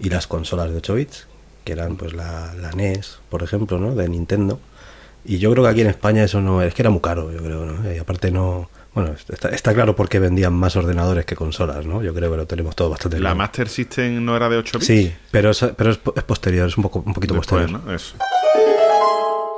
[0.00, 1.28] y las consolas de 8 bits,
[1.64, 3.94] que eran pues la, la NES, por ejemplo, ¿no?
[3.94, 4.60] De Nintendo.
[5.24, 7.38] Y yo creo que aquí en España eso no es que era muy caro, yo
[7.42, 7.92] creo, ¿no?
[7.92, 8.68] Y aparte no...
[8.94, 12.00] Bueno, está, está claro por qué vendían más ordenadores que consolas, ¿no?
[12.02, 13.36] Yo creo que lo tenemos todo bastante La claro.
[13.36, 14.86] Master System no era de 8 bits.
[14.86, 17.84] Sí, pero es, pero es, es posterior, es un, poco, un poquito Después, posterior.
[17.84, 17.92] ¿no?
[17.92, 18.14] Eso.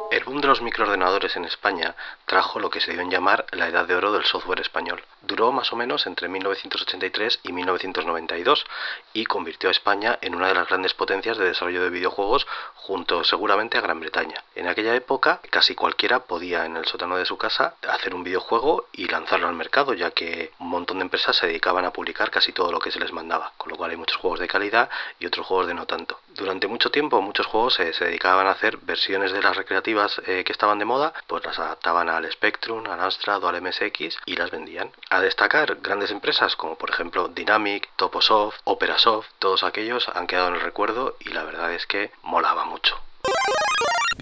[0.08, 3.66] El boom de los microordenadores en España trajo lo que se dio en llamar la
[3.66, 5.02] edad de oro del software español.
[5.22, 8.64] Duró más o menos entre 1983 y 1992
[9.12, 13.24] y convirtió a España en una de las grandes potencias de desarrollo de videojuegos junto
[13.24, 14.44] seguramente a Gran Bretaña.
[14.54, 18.86] En aquella época casi cualquiera podía en el sótano de su casa hacer un videojuego
[18.92, 22.52] y lanzarlo al mercado ya que un montón de empresas se dedicaban a publicar casi
[22.52, 24.88] todo lo que se les mandaba, con lo cual hay muchos juegos de calidad
[25.18, 26.20] y otros juegos de no tanto.
[26.36, 30.52] Durante mucho tiempo muchos juegos se dedicaban a hacer versiones de las recreativas eh, que
[30.52, 34.50] estaban de moda, pues las adaptaban al Spectrum, al Amstrad o al MSX y las
[34.50, 34.90] vendían.
[35.08, 40.56] A destacar grandes empresas como por ejemplo Dynamic, Toposoft, Operasoft, todos aquellos han quedado en
[40.56, 43.00] el recuerdo y la verdad es que molaba mucho.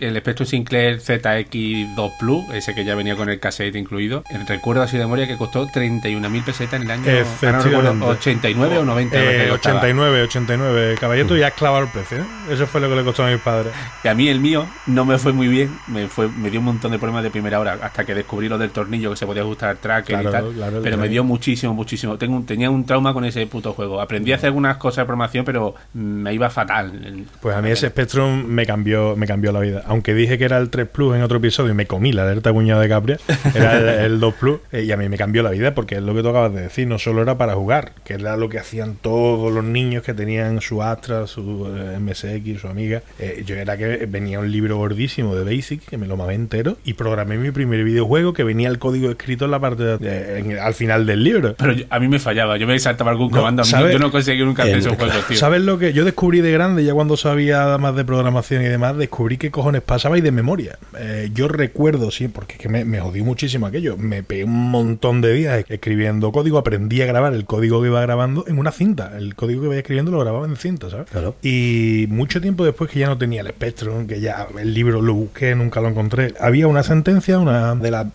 [0.01, 4.97] El Spectrum Sinclair ZX2 Plus, ese que ya venía con el cassette incluido, recuerdo así
[4.99, 8.07] de memoria que costó 31.000 pesetas en el año ahora no recuerdo, Efectivamente.
[8.07, 9.17] 89 o 90.
[9.17, 9.77] me parece Eh, que costaba.
[9.79, 10.97] 89, 89.
[11.01, 12.19] Caballito ya has clavado el precio.
[12.19, 12.25] ¿eh?
[12.51, 13.73] Eso fue lo que le costó a mis padres.
[14.03, 16.67] Y a mí el mío no me fue muy bien, me fue me dio un
[16.67, 19.43] montón de problemas de primera hora hasta que descubrí lo del tornillo que se podía
[19.43, 20.53] ajustar al tracker Claro, y tal.
[20.55, 22.19] claro, pero me dio muchísimo, muchísimo.
[22.19, 24.01] Tengo tenía un trauma con ese puto juego.
[24.01, 27.25] Aprendí a hacer algunas cosas de programación, pero me iba fatal.
[27.41, 29.83] Pues a mí ese Spectrum me cambió, me cambió cambió la vida.
[29.87, 32.53] Aunque dije que era el 3 Plus en otro episodio y me comí la alerta
[32.53, 33.19] cuñado de Capria,
[33.55, 36.03] era el, el 2 Plus eh, y a mí me cambió la vida porque es
[36.03, 38.59] lo que tú acabas de decir, no solo era para jugar, que era lo que
[38.59, 43.03] hacían todos los niños que tenían su Astra, su eh, MSX, su amiga.
[43.19, 46.77] Eh, yo era que venía un libro gordísimo de Basic, que me lo mamé entero,
[46.85, 50.59] y programé mi primer videojuego que venía el código escrito en la parte de- en-
[50.59, 51.55] al final del libro.
[51.59, 53.93] Pero yo- a mí me fallaba, yo me saltaba algún No, comando, ¿sabes?
[53.93, 55.37] yo no conseguí nunca hacer esos juegos, tío.
[55.37, 58.97] ¿Sabes lo que yo descubrí de grande, ya cuando sabía más de programación y demás,
[58.97, 60.79] descubrí qué cojones pasaba y de memoria?
[60.99, 63.97] Eh, yo recuerdo, sí, porque es que me, me jodí muchísimo aquello.
[63.97, 68.01] Me pegué un montón de días escribiendo código, aprendí a grabar el código que iba
[68.01, 69.13] grabando en una cinta.
[69.17, 71.11] El código que iba escribiendo lo grababa en cinta, ¿sabes?
[71.11, 71.37] Claro.
[71.43, 75.15] Y mucho tiempo después que ya no tenía el Spectrum, que ya el libro lo
[75.15, 78.07] busqué, nunca lo encontré, había una sentencia, una de las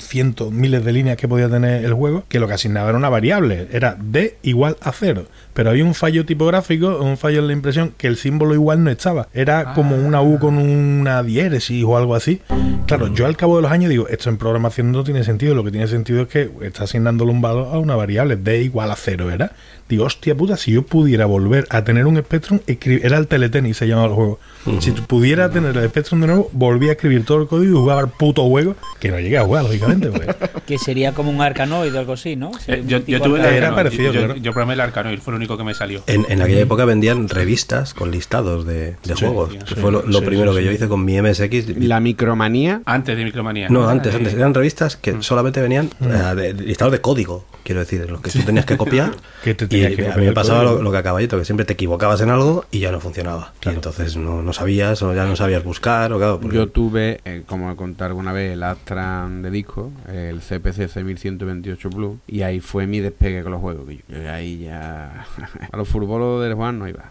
[0.00, 3.08] cientos, miles de líneas que podía tener el juego, que lo que asignaba era una
[3.08, 5.26] variable, era d igual a cero.
[5.58, 8.90] Pero había un fallo tipográfico, un fallo en la impresión, que el símbolo igual no
[8.90, 9.26] estaba.
[9.34, 12.40] Era como una U con una diéresis o algo así.
[12.86, 15.56] Claro, yo al cabo de los años digo, esto en programación no tiene sentido.
[15.56, 18.92] Lo que tiene sentido es que está asignándole un valor a una variable, d igual
[18.92, 19.50] a cero, ¿verdad?
[19.88, 23.88] Digo, hostia puta, si yo pudiera volver a tener un Spectrum, era el Teletenis, se
[23.88, 24.38] llamaba el juego.
[24.80, 27.74] Si tú pudiera tener el Spectrum de nuevo, volvía a escribir todo el código y
[27.80, 30.10] jugaba al puto juego, que no llegué a jugar, lógicamente.
[30.10, 30.28] pues.
[30.66, 32.50] Que sería como un arcanoid o algo así, ¿no?
[32.50, 33.76] Eh, Sería un yo, yo tuve el Era arcanoid.
[33.76, 34.36] Parecido, yo, claro.
[34.36, 36.02] yo programé el Arcanoid, fue lo único que me salió.
[36.06, 39.50] En, en aquella época vendían revistas con listados de, de juegos.
[39.50, 41.76] tío, que sí, fue lo, lo sí, primero sí, que yo hice con mi MSX.
[41.78, 42.82] La micromanía.
[42.84, 43.68] Antes de Micromanía.
[43.70, 44.34] No, antes, antes.
[44.34, 45.22] Eran revistas que Mm.
[45.22, 48.64] solamente venían eh, de- de listados de código, quiero decir, en los que tú tenías
[48.64, 49.12] que copiar.
[49.44, 51.44] Que te y tenías que a mí me pasaba lo, lo que a caballito, que
[51.44, 53.52] siempre te equivocabas en algo y ya no funcionaba.
[53.64, 56.12] Y entonces no, no sabías o ya no sabías buscar.
[56.12, 60.40] O claro, porque- Yo tuve, eh, como contado alguna vez, el Astra de disco, el
[60.40, 63.86] CPC 6128 Plus, y ahí fue mi despegue con los juegos.
[63.86, 65.26] que yo- yo ahí ya.
[65.72, 67.04] a los fútbolos del Juan no iba.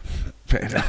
[0.49, 0.79] Pero,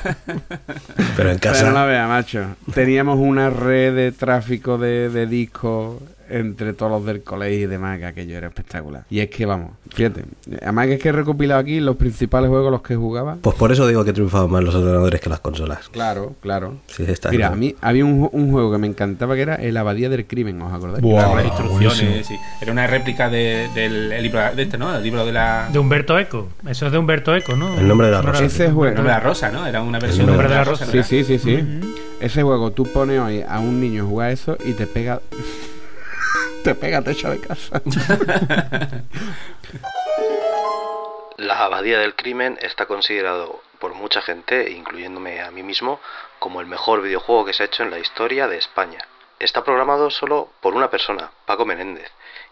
[1.16, 1.62] pero en casa.
[1.64, 2.44] pero no vea, macho.
[2.74, 5.96] Teníamos una red de tráfico de, de discos
[6.30, 9.04] entre todos los del colegio y demás, que aquello era espectacular.
[9.10, 10.24] Y es que, vamos, fíjate,
[10.62, 13.36] además que es que he recopilado aquí los principales juegos los que jugaba.
[13.40, 15.88] Pues por eso digo que triunfaban más los ordenadores que las consolas.
[15.90, 16.76] Claro, claro.
[16.86, 19.54] Sí, está Mira, a mí había un, ju- un juego que me encantaba que era
[19.56, 21.02] El Abadía del Crimen, ¿os acordáis?
[21.02, 21.24] Buah.
[21.28, 22.36] Con las instrucciones, sí.
[22.60, 24.94] Era una réplica de- del el libro de este, ¿no?
[24.96, 25.68] El libro de la.
[25.72, 26.48] De Humberto Eco.
[26.68, 27.78] Eso es de Humberto Eco, ¿no?
[27.78, 28.44] El nombre de la rosa.
[28.44, 28.86] Ese juego.
[28.86, 29.66] el nombre de la rosa, ¿no?
[29.66, 30.86] Era una versión nombre de la de la rosa.
[30.86, 31.64] ¿no Sí, sí, sí, sí.
[32.20, 35.20] Ese juego tú pones hoy a un niño a jugar eso y te pega.
[36.64, 37.82] te pega techo de casa.
[41.36, 46.00] La Abadía del Crimen está considerado por mucha gente, incluyéndome a mí mismo,
[46.40, 48.98] como el mejor videojuego que se ha hecho en la historia de España.
[49.38, 52.10] Está programado solo por una persona, Paco Menéndez,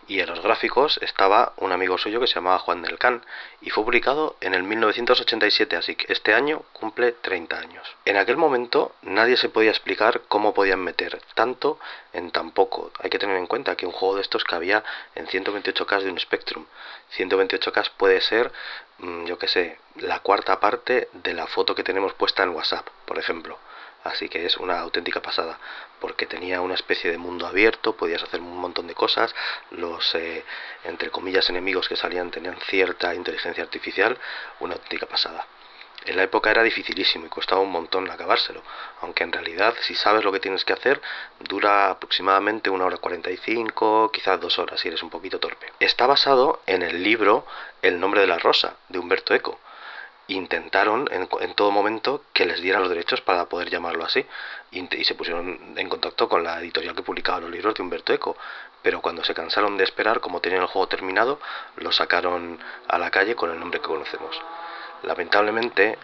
[0.08, 3.24] y en los gráficos estaba un amigo suyo que se llamaba Juan del Can,
[3.60, 7.96] y fue publicado en el 1987, así que este año cumple 30 años.
[8.04, 11.78] En aquel momento nadie se podía explicar cómo podían meter tanto
[12.12, 12.92] en tan poco.
[13.00, 16.18] Hay que tener en cuenta que un juego de estos cabía en 128K de un
[16.18, 16.66] Spectrum.
[17.16, 18.52] 128K puede ser,
[18.98, 22.86] mm, yo qué sé, la cuarta parte de la foto que tenemos puesta en WhatsApp,
[23.06, 23.58] por ejemplo.
[24.06, 25.58] Así que es una auténtica pasada,
[26.00, 29.34] porque tenía una especie de mundo abierto, podías hacer un montón de cosas,
[29.70, 30.44] los, eh,
[30.84, 34.18] entre comillas, enemigos que salían tenían cierta inteligencia artificial,
[34.60, 35.46] una auténtica pasada.
[36.04, 38.62] En la época era dificilísimo y costaba un montón acabárselo,
[39.00, 41.02] aunque en realidad si sabes lo que tienes que hacer
[41.40, 45.72] dura aproximadamente una hora 45, quizás dos horas si eres un poquito torpe.
[45.80, 47.44] Está basado en el libro
[47.82, 49.58] El nombre de la rosa de Humberto Eco.
[50.28, 54.26] Intentaron en, en todo momento que les dieran los derechos para poder llamarlo así
[54.72, 58.12] y, y se pusieron en contacto con la editorial que publicaba los libros de Humberto
[58.12, 58.36] Eco,
[58.82, 61.40] pero cuando se cansaron de esperar, como tenían el juego terminado,
[61.76, 62.58] lo sacaron
[62.88, 64.40] a la calle con el nombre que conocemos.
[65.02, 65.98] Lamentablemente,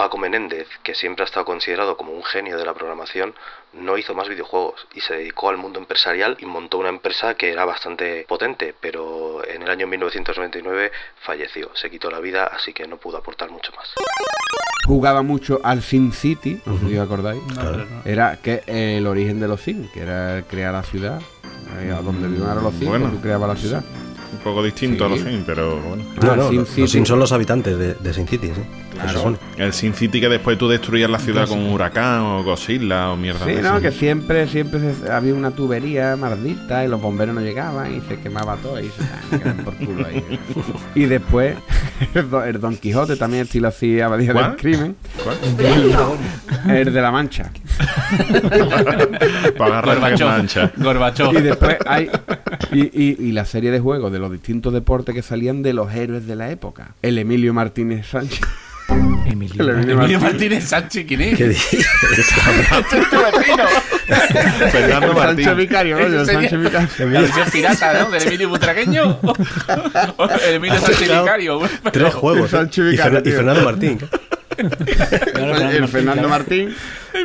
[0.00, 3.34] Paco Menéndez, que siempre ha estado considerado como un genio de la programación,
[3.74, 7.52] no hizo más videojuegos y se dedicó al mundo empresarial y montó una empresa que
[7.52, 10.90] era bastante potente, pero en el año 1999
[11.22, 13.90] falleció, se quitó la vida, así que no pudo aportar mucho más.
[14.86, 17.42] Jugaba mucho al Sin City, no sé si os acordáis.
[17.52, 17.86] Claro.
[18.06, 21.20] Era que el origen de los Sin, que era crear la ciudad.
[21.78, 23.10] Ahí a donde vivían ahora los Sin, Bueno.
[23.10, 23.84] tú creabas la ciudad.
[24.32, 25.12] Un poco distinto Sí.
[25.12, 26.04] a los Sin, pero bueno.
[26.22, 26.90] No, Ah, Sin los.
[26.90, 28.62] Sin son los habitantes de, de Sin City, sí.
[29.02, 29.38] Claro.
[29.56, 33.16] El Sin City que después tú destruías la ciudad con un huracán o Godzilla o
[33.16, 33.80] mierda Sí, de no, esas.
[33.82, 38.18] que siempre, siempre se- había una tubería maldita y los bomberos no llegaban y se
[38.18, 40.24] quemaba todo y se por culo ahí.
[40.94, 41.56] y después,
[42.14, 44.56] el, Don- el Don Quijote también estilo así, Abadía del.
[44.56, 44.96] Crimen.
[45.24, 45.36] ¿Cuál?
[46.68, 47.50] El, el de la Mancha.
[49.58, 50.28] Para agarrar la Gorbachov.
[50.28, 50.72] mancha.
[50.76, 51.34] Gorbachov.
[51.34, 52.10] Y después hay.
[52.72, 55.92] Y, y- y la serie de juegos de los distintos deportes que salían de los
[55.94, 56.94] héroes de la época.
[57.02, 58.40] El Emilio Martínez Sánchez.
[59.40, 59.62] Emilio.
[59.62, 60.64] El Emilio Emilio Martínez.
[60.64, 61.36] Sánchez, ¿quién es?
[61.38, 61.86] ¿Qué dices?
[64.72, 65.44] Fernando Martín.
[65.44, 66.88] Sancho Vicario, Ese sería- Sancho Vicario.
[67.10, 68.10] Versión pirata, ¿no?
[68.10, 69.18] Del Emilio Butragueño.
[70.16, 71.00] O el Emilio Sánchez.
[71.08, 71.60] Vicario.
[71.92, 72.46] Tres juegos.
[72.52, 72.56] ¿eh?
[72.56, 72.96] Sancho Y.
[72.96, 73.98] Fernando Martín.
[74.58, 76.74] el, el Fernando Martín,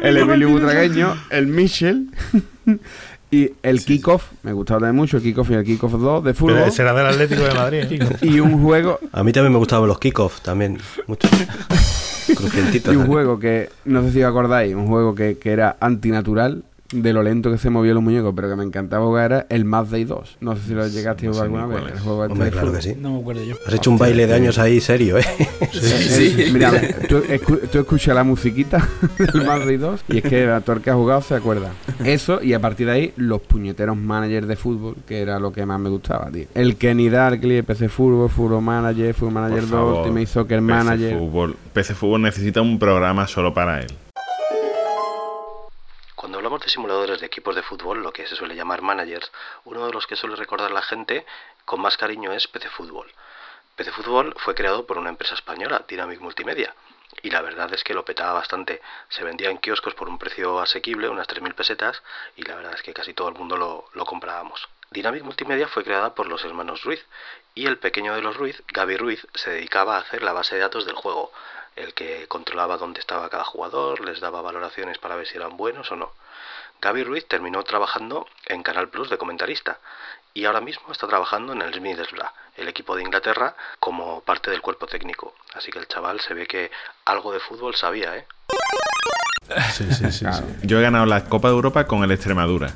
[0.02, 2.08] el Emilio Butragueño, el Michel
[3.32, 4.24] y el Kickoff.
[4.44, 6.60] Me gustaba también mucho el Kickoff y el Kickoff 2 de Pero fútbol.
[6.70, 8.04] ese era del Atlético de Madrid.
[8.22, 10.78] Y un juego A mí también me gustaban los kickoffs, también.
[11.08, 11.28] Mucho.
[12.28, 16.64] Y un juego que, no sé si os acordáis, un juego que, que era antinatural
[16.92, 19.66] de lo lento que se movían los muñecos, pero que me encantaba jugar era el
[19.66, 20.38] Mad Day 2.
[20.42, 21.94] No sé si lo llegaste a no sé jugar alguna vez.
[21.94, 22.96] El juego Hombre, de claro que sí.
[23.00, 23.56] No me acuerdo yo.
[23.66, 25.24] Has hecho un baile de años ahí serio, ¿eh?
[25.72, 26.72] Sí, Mira,
[27.10, 30.90] tú, escu- tú escuchas la musiquita del Mad Day 2 y es que el que
[30.92, 31.72] ha jugado se acuerda.
[32.04, 35.66] Eso y a partir de ahí los puñeteros managers de fútbol, que era lo que
[35.66, 36.46] más me gustaba, tío.
[36.54, 40.62] El Kenny Darkly, el PC Fútbol, Fútbol Manager, Fútbol Manager 2, favor, Ultimate Soccer PC
[40.62, 41.18] Manager.
[41.18, 41.56] Fútbol.
[41.74, 43.88] PC Fútbol necesita un programa solo para él.
[46.46, 49.32] Hablamos de simuladores de equipos de fútbol, lo que se suele llamar managers,
[49.64, 51.26] uno de los que suele recordar la gente
[51.66, 53.12] con más cariño es PC Fútbol.
[53.76, 56.76] PC Fútbol fue creado por una empresa española, Dynamic Multimedia,
[57.24, 58.80] y la verdad es que lo petaba bastante.
[59.10, 62.04] Se vendía en kioscos por un precio asequible, unas 3.000 pesetas,
[62.36, 64.70] y la verdad es que casi todo el mundo lo, lo comprábamos.
[64.92, 67.04] Dynamic Multimedia fue creada por los hermanos Ruiz,
[67.56, 70.62] y el pequeño de los Ruiz, Gaby Ruiz, se dedicaba a hacer la base de
[70.62, 71.32] datos del juego,
[71.76, 75.92] el que controlaba dónde estaba cada jugador, les daba valoraciones para ver si eran buenos
[75.92, 76.14] o no.
[76.82, 79.80] Gaby Ruiz terminó trabajando en Canal Plus de comentarista
[80.34, 84.62] y ahora mismo está trabajando en el Middlesbrough, el equipo de Inglaterra, como parte del
[84.62, 85.34] cuerpo técnico.
[85.54, 86.72] Así que el chaval se ve que
[87.06, 88.28] algo de fútbol sabía, ¿eh?
[89.74, 90.26] Sí, sí, sí.
[90.32, 90.42] sí.
[90.64, 92.72] Yo he ganado la Copa de Europa con el Extremadura.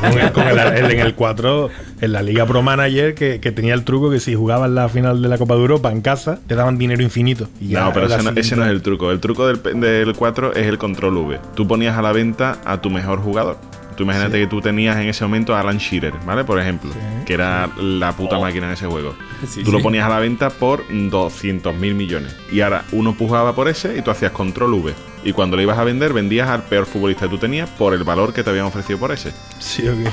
[0.00, 3.52] Con el- con el- el- en el 4, en la Liga Pro Manager, que, que
[3.52, 6.38] tenía el truco que si jugabas la final de la Copa de Europa en casa,
[6.46, 7.48] te daban dinero infinito.
[7.60, 9.10] Y No, pero ese no, ese siguiente- no es el truco.
[9.10, 11.38] El truco del, del 4 es el control V.
[11.54, 13.58] Tú ponías a la venta a tu mejor jugador.
[13.96, 16.44] Tú imagínate que tú tenías en ese momento a Alan Shearer, ¿vale?
[16.44, 16.90] Por ejemplo,
[17.24, 19.14] que era la puta máquina en ese juego.
[19.46, 22.36] Sí, tú lo ponías a la venta por 200 mil millones.
[22.52, 24.94] Y ahora uno pujaba por ese y tú hacías control V.
[25.24, 28.04] Y cuando lo ibas a vender, vendías al peor futbolista que tú tenías por el
[28.04, 29.32] valor que te habían ofrecido por ese.
[29.58, 30.08] Sí, ¿o qué?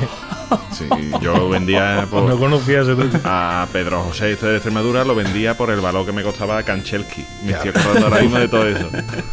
[0.72, 0.86] Sí,
[1.22, 3.18] yo vendía por, No conocía ese truco.
[3.24, 7.26] a Pedro José este de Extremadura, lo vendía por el valor que me costaba Kanchelski.
[7.46, 8.90] Me estoy acordando ahora mismo de todo eso.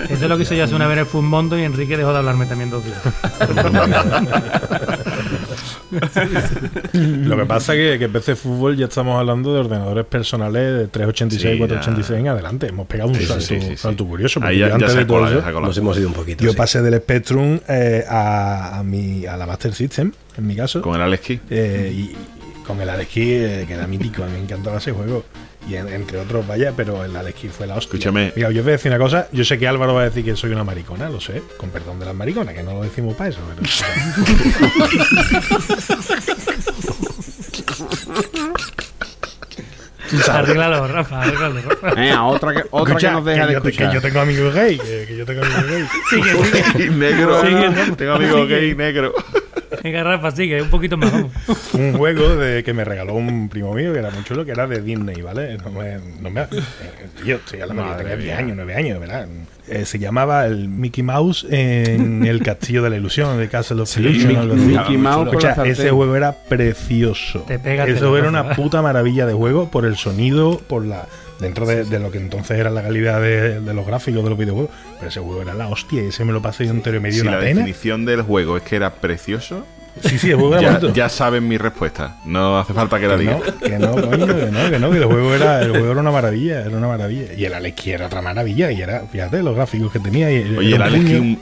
[0.09, 2.12] Eso es lo que hizo yo hace una vez en el Fumondo y Enrique dejó
[2.12, 2.98] de hablarme también dos días.
[6.92, 10.78] Lo que pasa es que, que en PC Fútbol ya estamos hablando de ordenadores personales
[10.78, 12.68] de 386, Sí, 486 en adelante.
[12.68, 13.76] Hemos pegado un Sí, salto, sí, sí, sí.
[13.76, 14.40] salto curioso.
[14.40, 15.50] porque Ahí ya, ya antes de todo la, eso, ya.
[15.61, 16.44] Nos hemos ido un poquito.
[16.44, 16.56] yo sí.
[16.56, 20.80] pasé del Spectrum eh, a, a, mi, a la Master System, en mi caso.
[20.82, 21.40] Con el Alex Key.
[21.50, 22.16] Eh, y, y
[22.66, 25.24] con el Alex Key, eh, que era mítico, a mí me encantaba ese juego.
[25.68, 27.98] Y en- entre otros, vaya, pero el Alex Key fue la hostia.
[27.98, 28.32] Escúchame.
[28.34, 29.28] Mira, yo te voy a decir una cosa.
[29.32, 31.98] Yo sé que Álvaro va a decir que soy una maricona, lo sé, con perdón
[32.00, 33.40] de las mariconas, que no lo decimos para eso.
[33.56, 33.68] Pero,
[40.31, 41.94] Arréglalo, Rafa, arréglalo, Rafa.
[41.94, 44.55] Venga, otra que, otra Escucha, que nos deja de yo te- que yo tengo amigos
[44.55, 45.85] gay, que, que yo tengo amigos gay.
[46.11, 46.90] Sigue, sigue.
[46.96, 47.40] negro.
[47.42, 47.96] Sigue, Rafa.
[47.96, 48.61] Tengo amigos Sigue.
[48.61, 49.14] gay negro.
[49.85, 51.33] Venga, Rafa, sigue, un poquito más, vamos.
[51.75, 54.66] un juego de, que me regaló un primo mío que era muy chulo, que era
[54.66, 55.57] de Disney, ¿vale?
[55.59, 56.46] No me, no me, eh,
[57.25, 58.38] yo estoy hablando que Madre tenía 10 mía.
[58.38, 59.27] años, 9 años, ¿verdad?
[59.70, 63.96] Eh, se llamaba el Mickey Mouse en el Castillo de la Ilusión, de Castle of
[63.96, 64.33] Illusion.
[64.33, 64.64] Mickey- algo así.
[64.64, 65.72] Mickey Mouse la sartén.
[65.72, 67.40] ese juego era precioso.
[67.46, 70.85] Te pega, te Eso lo era una puta maravilla de juego por el sonido, por
[70.85, 71.06] la
[71.38, 74.38] dentro de, de lo que entonces era la calidad de, de los gráficos de los
[74.38, 74.70] videojuegos.
[74.98, 77.11] Pero ese juego era la hostia, y ese me lo pasé yo entero y me
[77.11, 77.61] dio Si una la pena.
[77.61, 79.64] definición del juego es que era precioso,
[80.03, 80.92] Sí, sí, el juego era ya, bonito.
[80.94, 82.16] ya saben mi respuesta.
[82.24, 83.38] No hace falta que la diga.
[83.38, 86.00] no, que no, coño, que no, que no, que el juego era, el juego era
[86.00, 87.33] una maravilla, era una maravilla.
[87.37, 90.31] Y el Alex era otra maravilla, y era, fíjate, los gráficos que tenía.
[90.33, 91.40] Y Oye, el Alex un-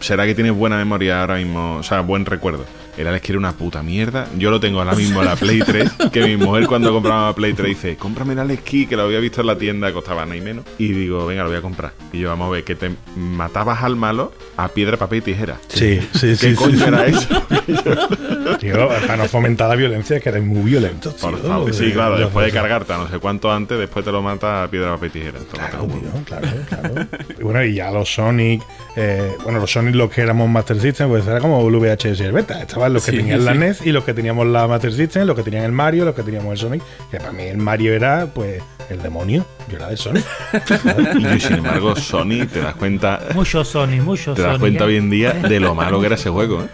[0.00, 1.76] ¿será que tiene buena memoria ahora mismo?
[1.76, 2.64] O sea, buen recuerdo.
[2.96, 4.26] El Alex era una puta mierda.
[4.36, 5.90] Yo lo tengo ahora mismo en la Play 3.
[6.12, 9.04] Que mi mujer, cuando compraba la Play 3, dice: Cómprame el Alex Key, que lo
[9.04, 10.66] había visto en la tienda, costaba nada y menos.
[10.76, 11.92] Y digo: Venga, lo voy a comprar.
[12.12, 15.56] Y yo, vamos a ver, que te matabas al malo a piedra, papel y tijera.
[15.68, 16.54] Sí, sí, ¿Qué sí.
[16.54, 17.14] coño sí, era sí.
[17.14, 17.46] eso?
[18.58, 21.12] Tío, para no fomentar la violencia, que eres muy violento.
[21.20, 21.74] Por favor.
[21.74, 24.62] Sí, de- claro, después de cargarte a no sé cuánto antes, después te lo mata
[24.64, 25.38] a piedra, papel y tijera.
[25.52, 27.06] Claro, tío, claro, claro.
[27.38, 28.62] Y bueno, y ya los Sonic,
[28.96, 32.24] eh, bueno, los Sonic los que éramos Master System, pues era como el VHS y
[32.24, 32.60] el Beta.
[32.60, 33.58] Estaban los que Sí, tenían la sí.
[33.58, 36.22] NES y los que teníamos la Master System, los que tenían el Mario, los que
[36.22, 36.82] teníamos el Sonic.
[37.10, 39.44] Que para mí el Mario era, pues, el demonio.
[39.68, 40.24] Yo era del Sonic.
[41.18, 44.84] Y yo, sin embargo, Sony, te das cuenta, Mucho Sony, mucho te das Sony, cuenta
[44.84, 44.88] ¿eh?
[44.88, 46.66] hoy en día de lo malo que era ese juego, ¿eh?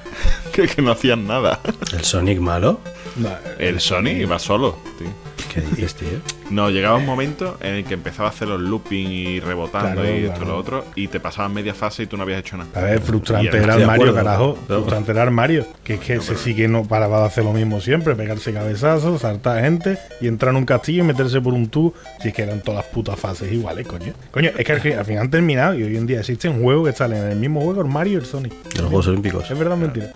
[0.53, 1.61] Que, que no hacían nada.
[1.93, 2.81] El Sonic malo.
[3.17, 5.09] No, El Sony iba solo, tío.
[5.53, 6.21] ¿Qué dices, tío?
[6.51, 10.09] No, llegaba un momento en el que empezaba a hacer los looping y rebotando Claro,
[10.09, 10.47] y esto y claro.
[10.47, 12.71] lo otro, y te pasabas media fase y tú no habías hecho nada.
[12.75, 14.15] A ver, frustrante era el Mario, acuerdo.
[14.15, 14.59] carajo.
[14.69, 14.77] No.
[14.77, 15.67] Frustrante era el Mario.
[15.85, 19.21] Que es que ese sí que no paraba de hacer lo mismo siempre: pegarse cabezazos,
[19.21, 21.95] saltar gente y entrar en un castillo y meterse por un tubo.
[22.23, 24.13] Si es que eran todas las putas fases iguales, coño.
[24.31, 26.89] Coño, es que al fin, al final han terminado y hoy en día existen juegos
[26.89, 28.53] que salen en el mismo juego: el Mario y el Sonic.
[28.73, 29.51] De los Juegos Olímpicos.
[29.51, 30.13] ¿Es verdad o mentira?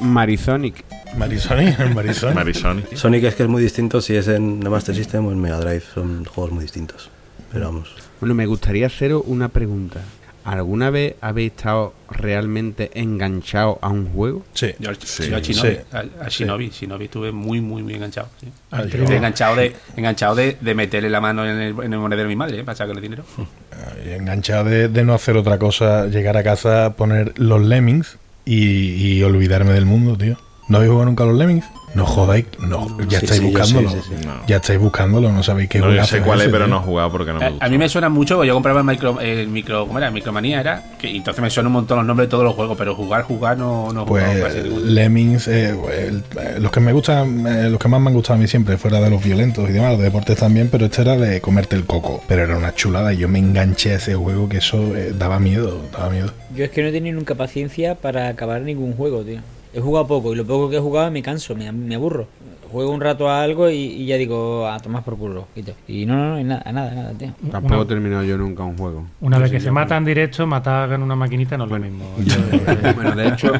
[0.00, 0.84] Marisonic.
[1.16, 2.34] Marisonic, el Marisonic.
[2.34, 2.82] Marisoni.
[2.94, 5.82] Sonic es que es muy distinto si es en Master System o en Mega Drive.
[5.94, 7.10] Son juegos muy distintos.
[7.52, 7.94] Pero vamos.
[8.20, 10.00] Bueno, me gustaría haceros una pregunta.
[10.44, 14.44] ¿Alguna vez habéis estado realmente enganchado a un juego?
[14.52, 14.72] Sí.
[14.78, 15.30] Yo, Sí.
[15.30, 15.76] yo a Shinobi, Sí.
[15.92, 18.28] a, a Shinobi, Shinobi estuve muy, muy, muy enganchado.
[18.40, 18.48] sí.
[18.70, 22.28] Ah, yo- enganchado de, enganchado de, de meterle la mano en el, en el monedero
[22.28, 22.64] de mi madre, ¿eh?
[22.64, 23.24] para sacarle dinero.
[24.06, 29.16] Y enganchado de, de no hacer otra cosa, llegar a casa, poner los Lemmings y,
[29.16, 30.36] y olvidarme del mundo, tío.
[30.68, 31.64] ¿No habéis jugado nunca a los Lemmings?
[31.94, 33.88] No jodáis, no, ya Sí, estáis sí, buscándolo.
[33.90, 34.26] sí, sí, sí.
[34.26, 34.46] No.
[34.48, 36.80] Ya estáis buscándolo, no sabéis qué No, yo sé cuál es, ese, pero no he
[36.80, 37.64] jugado porque no me A, gusta.
[37.64, 40.10] a mí me suena mucho, porque yo compraba el micro, el micro, ¿cómo era?
[40.10, 42.76] Micromanía era, que y entonces me suenan un montón los nombres de todos los juegos,
[42.76, 44.54] pero jugar, jugar no, no jugado Pues.
[44.84, 48.34] Lemmings, eh, el- eh, los que me gustan, eh, los que más me han gustado
[48.34, 51.16] a mí siempre, fuera de los violentos y demás, los deportes también, pero este era
[51.16, 52.22] de comerte el coco.
[52.26, 55.38] Pero era una chulada y yo me enganché a ese juego que eso eh, daba
[55.38, 56.30] miedo, daba miedo.
[56.56, 59.40] Yo es que no he tenido nunca paciencia para acabar ningún juego, tío.
[59.74, 62.28] He jugado poco y lo poco que he jugado me canso, me, me aburro.
[62.70, 65.46] Juego un rato a algo y, y ya digo, a tomar por culo.
[65.54, 65.72] quito.
[65.86, 67.32] Y no, no, no, y nada, nada, nada, tío.
[67.50, 69.04] Tampoco he terminado yo nunca un juego.
[69.20, 72.04] una vez que se matan directo, matar en una maquinita no es lo mismo.
[72.94, 73.52] bueno, de hecho,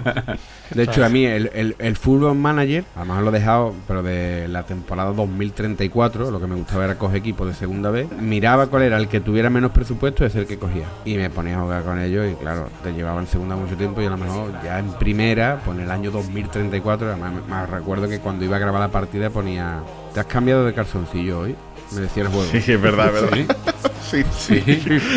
[0.74, 3.74] de hecho a mí el, el, el Football Manager, a lo mejor lo he dejado,
[3.86, 8.06] pero de la temporada 2034, lo que me gustaba era coger equipos de segunda vez,
[8.20, 10.86] miraba cuál era el que tuviera menos presupuesto y es el que cogía.
[11.04, 14.00] Y me ponía a jugar con ellos y claro, te llevaba en segunda mucho tiempo
[14.02, 17.66] y a lo mejor ya en primera, pues en el año 2034, además me, me
[17.66, 19.80] recuerdo que cuando iba a grabar la partida ponía,
[20.12, 21.54] ¿te has cambiado de calzoncillo hoy?
[21.92, 22.46] Me decía el juego.
[22.50, 23.56] Sí, es verdad, es verdad.
[24.02, 24.62] Sí, sí.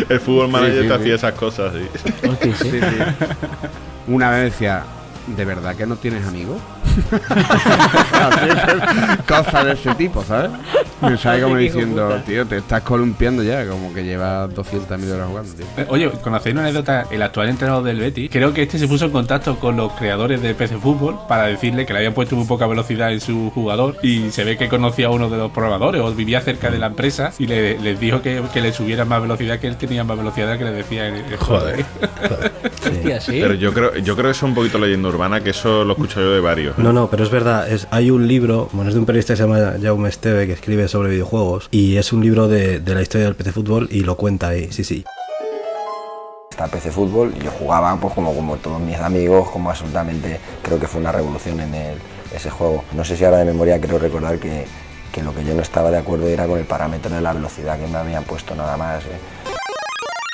[0.08, 1.00] El fútbol manager Sí, sí, te sí.
[1.00, 1.88] hacía esas cosas, sí.
[2.42, 2.52] Sí.
[2.52, 2.80] Sí, sí.
[4.06, 4.84] Una vez decía,
[5.36, 6.58] ¿de verdad que no tienes amigos?
[9.26, 10.50] Cosas de ese tipo, ¿sabes?
[11.00, 15.52] Me sale como diciendo, tío, te estás columpiando ya, como que llevas 200.000 horas jugando,
[15.54, 15.66] tío.
[15.76, 19.04] Eh, Oye, conocéis una anécdota, el actual entrenador del Betis, creo que este se puso
[19.04, 22.46] en contacto con los creadores de PC Fútbol para decirle que le habían puesto muy
[22.46, 26.02] poca velocidad en su jugador y se ve que conocía a uno de los programadores
[26.02, 29.22] o vivía cerca de la empresa y le, les dijo que, que le subieran más
[29.22, 31.84] velocidad, que él tenía más velocidad que le decía el, el Joder.
[33.20, 33.38] Sí.
[33.40, 35.92] Pero yo creo, yo creo que eso es un poquito leyenda urbana, que eso lo
[35.94, 36.78] escucho yo de varios.
[36.78, 37.68] No, no, pero es verdad.
[37.70, 40.52] Es, hay un libro, bueno, es de un periodista que se llama Jaume Esteve, que
[40.52, 41.68] escribe sobre videojuegos.
[41.72, 44.70] Y es un libro de, de la historia del PC Fútbol y lo cuenta ahí,
[44.70, 45.04] sí, sí.
[46.50, 50.78] Está PC Fútbol y yo jugaba pues como, como todos mis amigos, como absolutamente creo
[50.78, 51.98] que fue una revolución en el-
[52.34, 52.84] ese juego.
[52.92, 54.66] No sé si ahora de memoria creo recordar que,
[55.12, 57.78] que lo que yo no estaba de acuerdo era con el parámetro de la velocidad
[57.78, 59.04] que me habían puesto nada más.
[59.04, 59.57] ¿eh?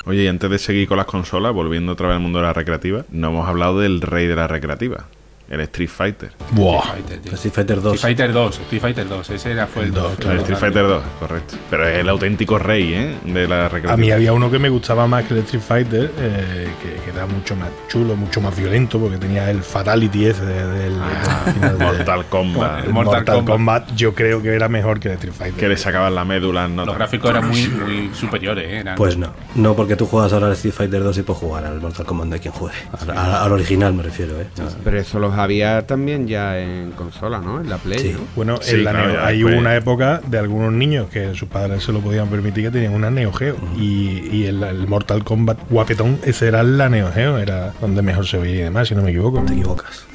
[0.07, 2.53] Oye, y antes de seguir con las consolas, volviendo otra vez al mundo de la
[2.53, 5.05] recreativa, no hemos hablado del rey de la recreativa,
[5.49, 6.31] el Street Fighter.
[6.51, 6.79] Buah.
[6.79, 7.33] Street Fighter, tío.
[7.33, 7.93] Street Fighter 2.
[7.95, 10.39] Street Fighter 2, Street Fighter 2, ese era, fue el, El dos, el- El Claro,
[10.41, 11.55] Street Fighter 2, correcto.
[11.69, 13.15] Pero es el auténtico rey, ¿eh?
[13.25, 13.93] De la recreativa.
[13.93, 17.09] A mí había uno que me gustaba más que el Street Fighter, eh, que, que
[17.11, 21.51] era mucho más chulo, mucho más violento, porque tenía el Fatality ese de- del, Ah,
[21.53, 22.85] final de- Mortal Kombat.
[22.85, 23.55] el Mortal Mortal, Kombat.
[23.55, 23.95] Kombat.
[23.95, 25.59] Yo creo que era mejor que el Street Fighter.
[25.59, 26.87] Que le sacaban la médula nota.
[26.87, 28.77] Los gráficos eran muy, muy superiores, ¿eh?
[28.79, 31.65] Eran- Pues no, no porque tú juegas ahora al Street Fighter 2 y puedes jugar
[31.65, 32.77] al Mortal Kombat de quien juegue.
[32.99, 34.47] Al, al- al original me refiero, ¿eh?
[34.57, 34.65] No.
[34.83, 37.59] Pero eso los había también ya en consola, ¿no?
[37.61, 38.11] En la Play, Sí.
[38.13, 38.19] ¿no?
[38.35, 41.47] Bueno, Sí, en la claro, Neo- ya hay una época de algunos niños que sus
[41.49, 43.55] padres se lo podían permitir que tenían una Neo Geo.
[43.77, 48.25] Y, y el, el Mortal Kombat guapetón, ese era la Neo Geo, era donde mejor
[48.27, 49.41] se veía y demás, si no me equivoco.
[49.45, 50.05] Te equivocas.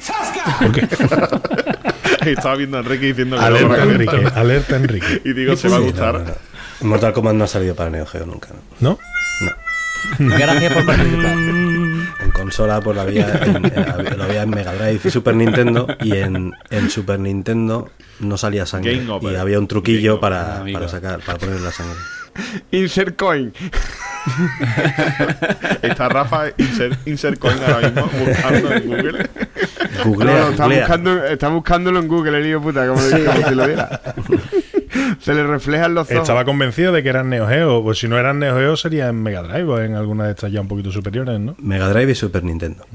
[0.59, 0.87] ¿Por qué?
[2.31, 5.21] Estaba viendo a Enrique diciendo que no alerta, la Enrique, alerta, Enrique.
[5.25, 6.13] Y digo, se va a gustar.
[6.13, 6.87] no, no, no.
[6.87, 8.49] Mortal Kombat no ha salido para Neo Geo nunca,
[8.79, 8.89] ¿no?
[8.91, 9.55] ¿No?
[10.19, 11.35] Gracias por participar.
[12.19, 15.87] En consola pues lo había en, en- lo había en Mega Drive y Super Nintendo
[16.01, 17.89] y en, en Super Nintendo
[18.19, 19.33] no salía sangre Game over.
[19.33, 20.79] y había un truquillo Game para, amigo.
[20.79, 21.95] para sacar para poner la sangre.
[22.71, 23.51] Insert coin.
[25.81, 29.29] Está Rafa insert, insert coin ahora mismo buscando en Google.
[30.05, 33.55] Googlea, No, no, está, buscando, está buscándolo en Google, el hijo puta, como, como si
[33.55, 34.01] lo viera.
[35.19, 36.21] Se le reflejan los ojos.
[36.21, 39.21] Estaba convencido de que eran Neo Geo, pues si no eran Neo Geo sería en
[39.21, 41.55] Mega Drive o en alguna de estas ya un poquito superiores, ¿no?
[41.59, 42.85] Mega Drive y Super Nintendo.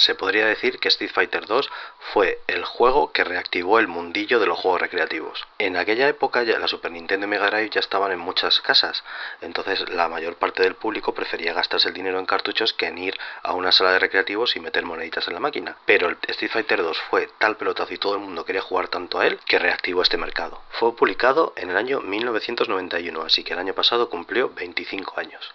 [0.00, 1.70] Se podría decir que Street Fighter 2
[2.12, 5.46] fue el juego que reactivó el mundillo de los juegos recreativos.
[5.58, 9.04] En aquella época ya la Super Nintendo y Mega Drive ya estaban en muchas casas,
[9.40, 13.18] entonces la mayor parte del público prefería gastarse el dinero en cartuchos que en ir
[13.42, 15.76] a una sala de recreativos y meter moneditas en la máquina.
[15.86, 19.20] Pero el Street Fighter 2 fue tal pelotazo y todo el mundo quería jugar tanto
[19.20, 20.62] a él que reactivó este mercado.
[20.70, 25.52] Fue publicado en el año 1991, así que el año pasado cumplió 25 años.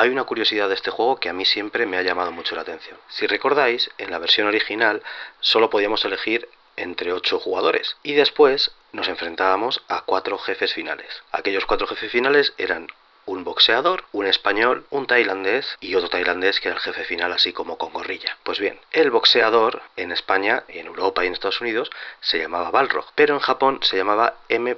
[0.00, 2.62] Hay una curiosidad de este juego que a mí siempre me ha llamado mucho la
[2.62, 2.96] atención.
[3.08, 5.02] Si recordáis, en la versión original
[5.40, 11.24] solo podíamos elegir entre 8 jugadores y después nos enfrentábamos a cuatro jefes finales.
[11.32, 12.86] Aquellos cuatro jefes finales eran
[13.28, 17.52] un boxeador, un español, un tailandés y otro tailandés que era el jefe final así
[17.52, 18.36] como con gorrilla.
[18.42, 23.06] Pues bien, el boxeador en España en Europa y en Estados Unidos se llamaba Balrog,
[23.14, 24.76] pero en Japón se llamaba M.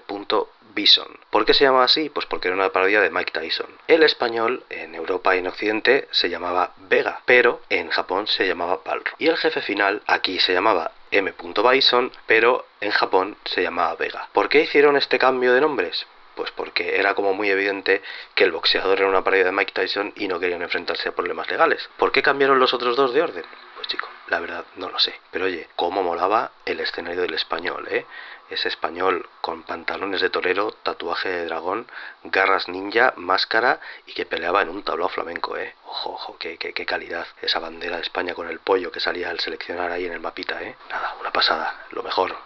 [0.74, 1.18] Bison.
[1.30, 2.10] ¿Por qué se llamaba así?
[2.10, 3.68] Pues porque era una parodia de Mike Tyson.
[3.88, 8.80] El español en Europa y en Occidente se llamaba Vega, pero en Japón se llamaba
[8.84, 9.14] Balrog.
[9.18, 11.32] Y el jefe final aquí se llamaba M.
[11.72, 14.28] Bison, pero en Japón se llamaba Vega.
[14.32, 16.06] ¿Por qué hicieron este cambio de nombres?
[16.34, 18.02] Pues porque era como muy evidente
[18.34, 21.50] que el boxeador era una parodia de Mike Tyson y no querían enfrentarse a problemas
[21.50, 21.88] legales.
[21.96, 23.44] ¿Por qué cambiaron los otros dos de orden?
[23.90, 25.12] Chico, la verdad no lo sé.
[25.32, 28.06] Pero oye, cómo molaba el escenario del español, ¿eh?
[28.48, 31.88] Ese español con pantalones de torero, tatuaje de dragón,
[32.22, 35.74] garras ninja, máscara y que peleaba en un tablao flamenco, ¿eh?
[35.86, 37.26] Ojo, ojo, qué, qué, qué calidad.
[37.42, 40.62] Esa bandera de España con el pollo que salía al seleccionar ahí en el mapita,
[40.62, 40.76] ¿eh?
[40.88, 42.36] Nada, una pasada, lo mejor.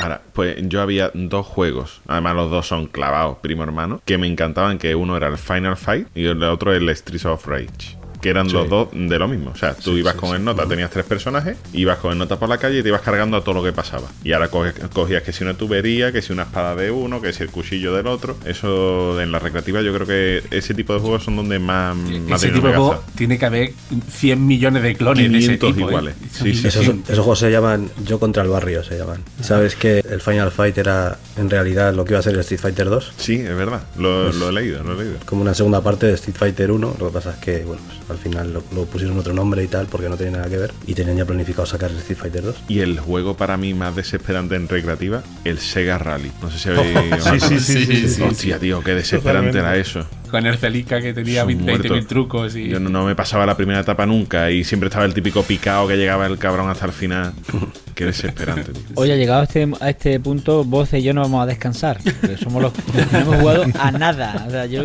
[0.00, 4.26] Ahora, pues yo había dos juegos, además los dos son clavados, primo hermano, que me
[4.26, 7.98] encantaban, que uno era el Final Fight y el otro el Streets of Rage.
[8.26, 9.52] Que eran los dos de lo mismo.
[9.54, 12.48] O sea, tú ibas con el nota, tenías tres personajes, ibas con el nota por
[12.48, 14.08] la calle y te ibas cargando a todo lo que pasaba.
[14.24, 17.44] Y ahora cogías que si una tubería, que si una espada de uno, que si
[17.44, 18.36] el cuchillo del otro.
[18.44, 22.42] Eso en la recreativa yo creo que ese tipo de juegos son donde más, más
[22.42, 23.72] Ese tipo de juego tiene que haber
[24.10, 25.86] 100 millones de clones de ese 500 tipo.
[25.86, 25.90] ¿eh?
[25.90, 26.14] iguales.
[26.32, 27.02] Sí, sí, Esos, sí.
[27.04, 29.22] esos juegos se llaman Yo contra el barrio, se llaman.
[29.40, 32.60] ¿Sabes que el Final Fight era en realidad lo que iba a ser el Street
[32.60, 33.12] Fighter 2?
[33.18, 33.82] Sí, es verdad.
[33.96, 35.18] Lo, lo he leído, lo he leído.
[35.26, 38.15] Como una segunda parte de Street Fighter 1, lo que pasa es que, bueno, pues,
[38.16, 40.72] al final lo, lo pusieron otro nombre y tal, porque no tenía nada que ver,
[40.86, 42.56] y tenían ya planificado sacar el Street Fighter 2.
[42.68, 46.32] Y el juego para mí más desesperante en recreativa, el Sega Rally.
[46.42, 46.96] No sé si habéis.
[47.26, 49.58] Sí, sí, sí, sí, sí, Hostia, tío, qué desesperante Totalmente.
[49.58, 50.06] era eso.
[50.30, 52.06] Con el Celica que tenía Son 20.000 muertos.
[52.06, 52.68] trucos y.
[52.68, 55.86] Yo no, no me pasaba la primera etapa nunca y siempre estaba el típico picado
[55.86, 57.32] que llegaba el cabrón hasta el final.
[57.94, 58.82] Qué desesperante, tío.
[58.94, 61.98] Hoy, llegado a este, a este punto, vos y yo no vamos a descansar.
[62.20, 64.44] Porque somos los que no hemos jugado a nada.
[64.46, 64.84] O sea, yo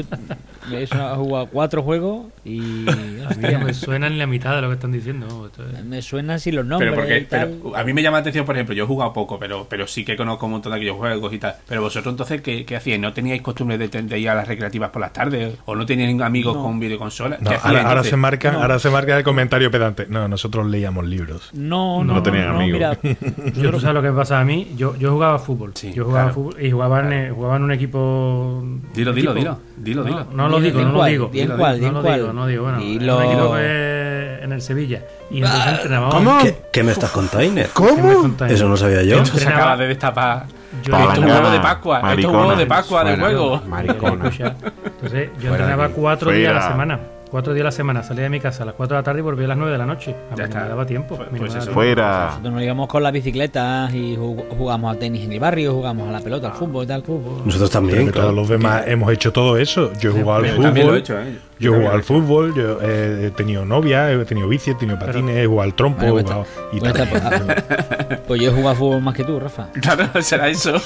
[0.71, 2.85] he jugado cuatro juegos y.
[3.29, 5.49] Hostia, me suena ni la mitad de lo que están diciendo.
[5.75, 6.91] Es- me suenan así los nombres.
[6.91, 7.49] Pero porque, y tal.
[7.63, 9.87] pero a mí me llama la atención, por ejemplo, yo he jugado poco, pero, pero
[9.87, 11.55] sí que conozco un montón de aquellos juegos y tal.
[11.67, 12.99] Pero vosotros entonces, ¿qué, qué hacíais?
[12.99, 15.55] ¿No teníais costumbre de, de ir a las recreativas por las tardes?
[15.65, 17.41] ¿O no teníais amigos con videoconsolas?
[17.41, 18.61] No, ¿Qué hacíais, ahora, se marca, No.
[18.61, 20.05] ahora se marca el comentario pedante.
[20.09, 21.49] No, nosotros leíamos libros.
[21.53, 22.97] No, no, No tenían amigos.
[23.03, 23.17] Mira,
[23.55, 24.73] Yo, ¿tú sabes lo que me pasa a mí?
[24.75, 25.71] Yo, yo jugaba fútbol.
[25.75, 26.33] Sí, yo jugaba claro.
[26.35, 28.63] fútbol y jugaba en, eh, jugaba en un equipo.
[28.93, 30.33] Dilo, dilo, equipo- dilo, dilo, No, dilo.
[30.33, 31.29] no lo Di- digo, di no lo digo.
[31.31, 32.15] di en No cuál, en lo cuál.
[32.19, 32.63] digo, no digo.
[32.63, 35.01] Bueno, equipo que en el Sevilla.
[35.29, 36.15] Y entonces entrenábamos.
[36.15, 36.37] ¿Cómo?
[36.39, 37.61] ¿Qué, qué me estás contando?
[37.75, 38.53] ¿Qué me contáis?
[38.53, 39.21] Eso no sabía yo.
[39.21, 40.45] Esto se acaba de destapar.
[40.83, 41.97] Yo Esto es un huevo de Pascua.
[41.99, 43.61] Esto es un huevo de Pascua de juego.
[43.67, 44.29] Maricona.
[44.29, 46.99] Entonces, yo Fuera entrenaba cuatro días a la semana.
[47.31, 48.03] Cuatro días a la semana.
[48.03, 49.71] Salía de mi casa a las cuatro de la tarde y volvía a las nueve
[49.71, 50.11] de la noche.
[50.11, 50.59] A mí Ya no está.
[50.63, 51.15] me daba tiempo.
[51.15, 51.71] Pues- mí no pues eso.
[51.71, 52.25] Fuera.
[52.31, 56.09] Nosotros nos íbamos con las bicicletas y jug- jugamos a tenis en el barrio, jugamos
[56.09, 57.03] a la pelota, al fútbol y tal.
[57.07, 58.27] Nosotros Pero también, que claro.
[58.31, 59.93] todos los demás hemos hecho todo eso.
[60.01, 61.19] Yo he jugado al Yo también lo he fútbol.
[61.21, 61.37] hecho, ¿eh?
[61.57, 65.37] Yo he jugado al fútbol, yo he tenido novia, he tenido bici, he tenido patines,
[65.37, 67.07] he jugado al trompo, Bueno, he pues jugado y Pues, tal.
[67.07, 69.67] pues, pues yo he jugado fútbol más que tú, Rafa.
[69.79, 70.73] Claro, será eso.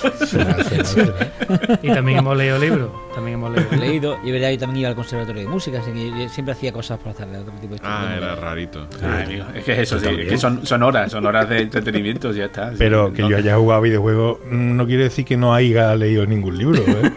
[1.81, 2.89] Y también hemos leído libros.
[3.13, 6.09] También hemos leído leído y verdad, yo también iba al conservatorio de música, así que
[6.09, 8.88] yo siempre hacía cosas por la tarde, otro tipo de Ah, era rarito.
[9.01, 11.61] Ay, amigo, es que es eso, sí, es que son, son horas, son horas de
[11.61, 12.69] entretenimiento, ya está.
[12.71, 13.29] sí, Pero que no.
[13.29, 16.81] yo haya jugado videojuegos mm, no quiere decir que no haya leído ningún libro.
[16.86, 17.11] ¿eh?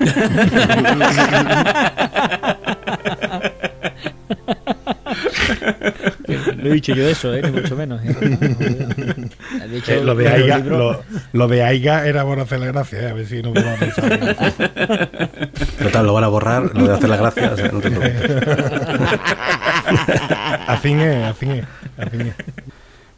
[6.57, 7.43] No he dicho yo eso, ¿eh?
[7.43, 8.01] ni mucho menos.
[8.05, 8.09] ¿eh?
[9.69, 11.03] De hecho, Eh, lo, de Aiga, lo,
[11.33, 13.11] lo de Aiga era por hacer la gracia, ¿eh?
[13.11, 15.19] a ver si no vamos a pensar.
[15.83, 18.31] Total, lo van a borrar, lo de hacer la gracia, o sea, no te preocupes.
[20.69, 21.65] Afín es, afín es,
[21.97, 22.35] afín es.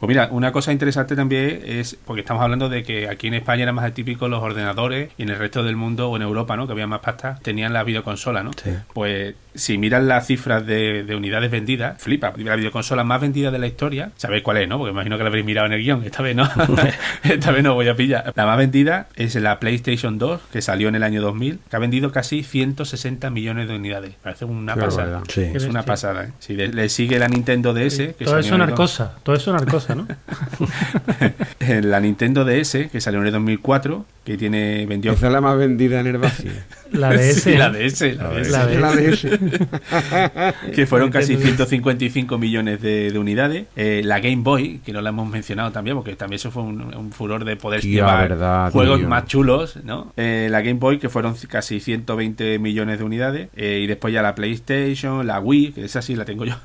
[0.01, 3.65] Pues mira, una cosa interesante también es, porque estamos hablando de que aquí en España
[3.65, 6.67] eran más típicos los ordenadores y en el resto del mundo o en Europa, ¿no?
[6.67, 8.51] Que había más pasta, tenían la videoconsola, ¿no?
[8.53, 8.71] Sí.
[8.95, 12.33] Pues si miran las cifras de, de unidades vendidas, flipa.
[12.37, 14.79] La videoconsola más vendida de la historia, ¿sabéis cuál es, no?
[14.79, 16.05] Porque imagino que la habréis mirado en el guion.
[16.05, 16.49] Esta vez no.
[17.25, 18.33] Esta vez no voy a pillar.
[18.37, 21.79] La más vendida es la PlayStation 2, que salió en el año 2000, que ha
[21.79, 24.15] vendido casi 160 millones de unidades.
[24.23, 25.23] Parece una Qué pasada.
[25.29, 25.43] Sí.
[25.53, 26.33] Es una pasada, ¿eh?
[26.39, 29.35] Si le, le sigue la Nintendo DS, que Todo eso en el dos- narcosa, todo
[29.37, 29.51] eso
[31.83, 35.57] la Nintendo DS, que salió en el 2004, que tiene vendió Esa es la más
[35.59, 36.51] vendida en el vacío.
[36.93, 37.11] La.
[37.21, 38.51] Sí, la DS, la DS.
[38.51, 39.39] La ese.
[40.75, 43.67] que fueron casi Nintendo 155 millones de, de unidades.
[43.77, 46.95] Eh, la Game Boy, que no la hemos mencionado también, porque también eso fue un,
[46.95, 49.09] un furor de poder Tía, llevar verdad, juegos tío.
[49.09, 50.13] más chulos, ¿no?
[50.17, 53.49] Eh, la Game Boy, que fueron casi 120 millones de unidades.
[53.57, 56.57] Eh, y después ya la PlayStation, la Wii, que esa sí la tengo yo.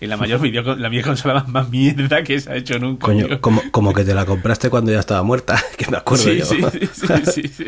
[0.00, 3.06] y la mayor video, la mía consola más, más mierda que se ha hecho nunca.
[3.06, 3.40] Coño, tío.
[3.40, 6.44] como, como que te la compraste cuando ya estaba muerta, que me acuerdo Sí, yo.
[6.46, 6.62] sí,
[7.24, 7.64] sí, sí.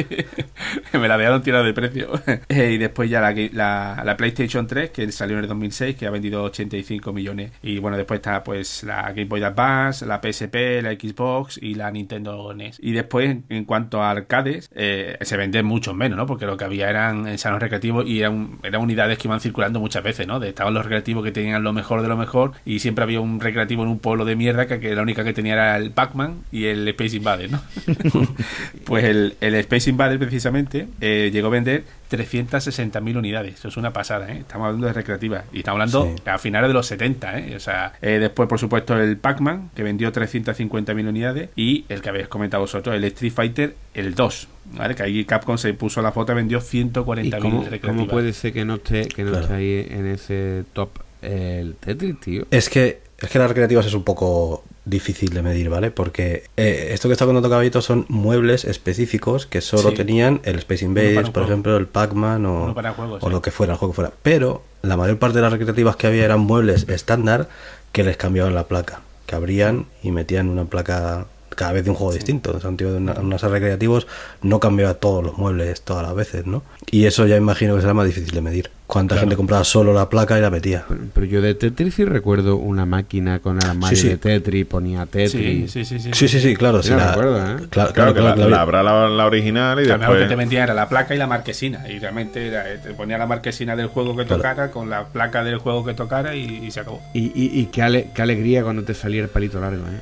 [0.98, 2.10] Me la dejaron tirada de precio.
[2.48, 6.06] Eh, y después ya la, la, la PlayStation 3, que salió en el 2006, que
[6.06, 7.50] ha vendido 85 millones.
[7.62, 11.90] Y bueno, después está pues la Game Boy Advance, la PSP, la Xbox y la
[11.90, 12.78] Nintendo NES.
[12.80, 16.26] Y después, en, cuanto a arcades, eh, se venden muchos menos, ¿no?
[16.26, 19.80] Porque lo que había eran en salones recreativos y eran, eran unidades que iban circulando
[19.80, 20.38] muchas veces, ¿no?
[20.40, 23.40] De- estaban los recreativos que tenían lo mejor de lo mejor y siempre había un
[23.40, 26.38] recreativo en un pueblo de mierda que, que la única que tenía era el Pac-Man
[26.50, 27.62] y el Space Invader, ¿no?
[28.84, 33.54] Pues el, el Space Invader precisamente eh, llegó a vender 360.000 unidades.
[33.58, 34.38] Eso es una pasada, ¿eh?
[34.38, 35.44] Estamos hablando de recreativas.
[35.52, 36.22] Y estamos hablando Sí.
[36.30, 37.56] a finales de los 70, ¿eh?
[37.56, 41.50] O sea, eh, después, por supuesto, el Pac-Man, que vendió 350.000 unidades.
[41.56, 44.48] Y el que habéis comentado vosotros, el Street Fighter, el 2.
[44.72, 44.94] ¿Vale?
[44.94, 47.80] Que ahí Capcom se puso la foto, vendió ¿Y 140.000 cómo, recreativas.
[47.80, 49.44] cómo puede ser que no esté, que no Claro.
[49.44, 50.90] esté ahí en ese top
[51.22, 52.46] el Tetris, tío?
[52.50, 55.90] Es que, es que las recreativas es un poco difícil de medir, ¿vale?
[55.90, 59.96] Porque eh, esto que está contando Caballito son muebles específicos que solo Sí.
[59.96, 61.48] tenían el Space Invaders, por juego.
[61.48, 62.74] ejemplo, el Pac-Man o,
[63.20, 63.28] sí.
[63.28, 64.12] lo que fuera, el juego que fuera.
[64.22, 67.48] Pero la mayor parte de las recreativas que había eran muebles estándar
[67.92, 71.26] que les cambiaban la placa, que abrían y metían una placa
[71.56, 72.50] cada vez de un juego distinto.
[72.50, 74.06] En el sentido de una, unas recreativos
[74.42, 76.62] no cambiaba todos los muebles todas las veces, ¿no?
[76.90, 78.70] Y eso ya imagino que será más difícil de medir.
[78.86, 80.84] Cuánta gente compraba solo la placa y la metía.
[80.88, 84.08] Pero, pero yo de Tetris sí recuerdo una máquina con el armario Sí, sí.
[84.10, 85.72] de Tetris, ponía Sí, Tetris.
[85.72, 86.10] sí, sí, sí.
[86.12, 86.80] Sí, sí, sí, claro.
[86.84, 87.40] Sí, sí, la- recuerdo, ¿eh?
[87.40, 88.50] Claro, Claro, claro, que claro, la, claro.
[88.50, 90.38] la habrá la, la original y a lo mejor que te después.
[90.38, 91.88] vendía era la placa y la marquesina.
[91.88, 94.36] Y realmente era, eh, te ponía la marquesina del juego que Claro.
[94.42, 97.02] tocara con la placa del juego que tocara y, y se acabó.
[97.12, 99.98] Y, y, y qué, ale- qué alegría cuando te salía el palito largo, ¿eh?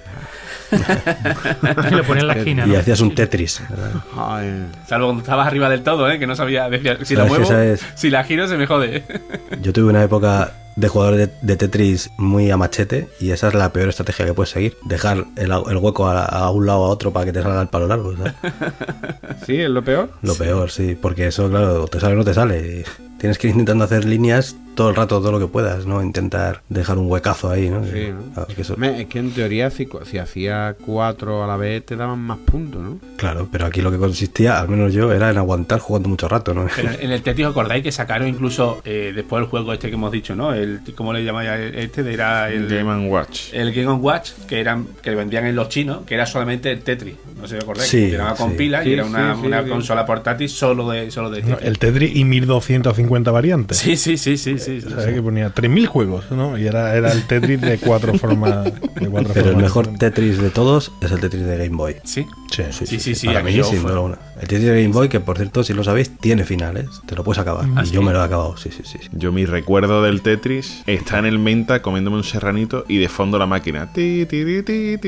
[1.90, 3.62] Y lo ponía en la esquina, Y hacías un Tetris.
[4.86, 6.18] Salvo cuando estabas arriba del todo, ¿eh?
[6.18, 6.68] que no sabía.
[6.68, 7.46] Decía, si la muevo,
[7.94, 9.04] si la giro, se me jode.
[9.60, 13.54] Yo tuve una época de jugador de, de Tetris muy a machete y esa es
[13.54, 14.76] la peor estrategia que puedes seguir.
[14.84, 17.62] Dejar el, el hueco a, a un lado o a otro para que te salga
[17.62, 18.16] el palo largo.
[18.16, 18.34] ¿sabes?
[19.46, 19.60] ¿Sí?
[19.60, 20.10] ¿Es lo peor?
[20.22, 22.84] Lo peor, sí, porque eso, claro, te sale o no te sale.
[23.13, 26.02] Y Tienes que ir intentando hacer líneas todo el rato, todo lo que puedas, ¿no?
[26.02, 27.82] Intentar dejar un huecazo ahí, ¿no?
[27.86, 28.34] Sí, ¿no?
[28.34, 31.94] Claro, que eso- Hombre, es que en teoría si, hacía cuatro a la vez te
[31.96, 32.98] daban más puntos, ¿no?
[33.16, 36.52] claro, pero aquí lo que consistía, al menos yo, era en aguantar jugando mucho rato,
[36.52, 36.66] ¿no?
[36.76, 39.94] Pero en el Tetris, ¿os acordáis que sacaron incluso eh, después el juego este que
[39.94, 40.52] hemos dicho, ¿no?
[40.52, 42.12] El, ¿Cómo le llamáis a este?
[42.12, 43.54] Era el Game and Watch.
[43.54, 47.14] el Game Watch que eran que vendían en los chinos, que era solamente el Tetris.
[47.40, 47.88] No sé si os acordáis.
[47.90, 48.44] Sí, que sí.
[48.58, 49.68] pilas Sí, y era una, una sí.
[49.70, 51.68] consola portátil solo de solo de No, Tetris.
[51.68, 53.78] el Tetris y 1250 150 variantes.
[53.78, 54.58] Sí, sí, sí, sí.
[54.58, 56.58] sí, sí, que ponía 3.000 juegos, ¿no?
[56.58, 58.72] Y era, era el Tetris de cuatro formas.
[59.34, 59.88] Pero el mejor.
[59.98, 61.96] Tetris de todos es el Tetris de Game Boy.
[62.04, 62.98] Sí, sí, sí.
[62.98, 64.18] sí, sí, Para mí, sin duda alguna.
[64.40, 66.86] El Tetris de Game Boy, que por cierto, si lo sabéis, tiene finales.
[67.06, 67.66] Te lo puedes acabar.
[67.84, 68.98] Y yo me lo he acabado, sí, sí, sí.
[69.12, 73.38] Yo mi recuerdo del Tetris está en el menta comiéndome un serranito y de fondo
[73.38, 73.92] la máquina.
[73.92, 75.00] Tetris, Tetris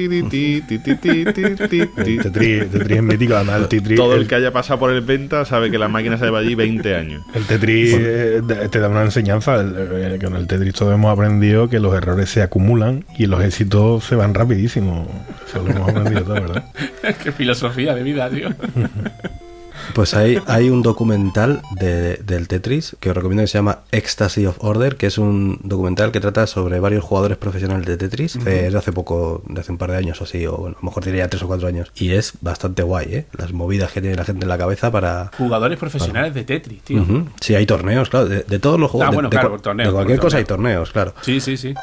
[2.88, 3.96] es mítico, además el Tetris.
[3.96, 6.54] Todo el que haya pasado por el menta sabe que la máquina se lleva allí
[6.54, 7.22] 20 años.
[7.34, 9.56] El Tetris eh, te da una enseñanza.
[9.56, 14.16] Con el Tetris todos hemos aprendido que los errores se acumulan y los éxitos se
[14.16, 15.06] van rapidísimo.
[15.46, 16.64] Eso lo hemos aprendido todo, ¿verdad?
[17.22, 18.48] Qué filosofía de vida, tío.
[19.94, 24.46] Pues hay, hay un documental de- del Tetris que os recomiendo que se llama Ecstasy
[24.46, 28.36] of Order, que es un documental que trata sobre varios jugadores profesionales de Tetris.
[28.36, 30.80] Es de hace poco, de hace un par de años o así, o bueno, a
[30.82, 31.90] lo mejor diría tres o cuatro años.
[31.94, 33.26] Y es bastante guay, ¿eh?
[33.36, 35.30] Las movidas que tiene la gente en la cabeza para...
[35.38, 37.04] Jugadores profesionales de Tetris, tío.
[37.40, 39.08] Sí, hay torneos, claro, de, de todos los juegos.
[39.08, 41.14] Ah, bueno, de, claro, torneos, de cualquier cosa hay torneos, claro.
[41.22, 41.74] Sí, sí, sí.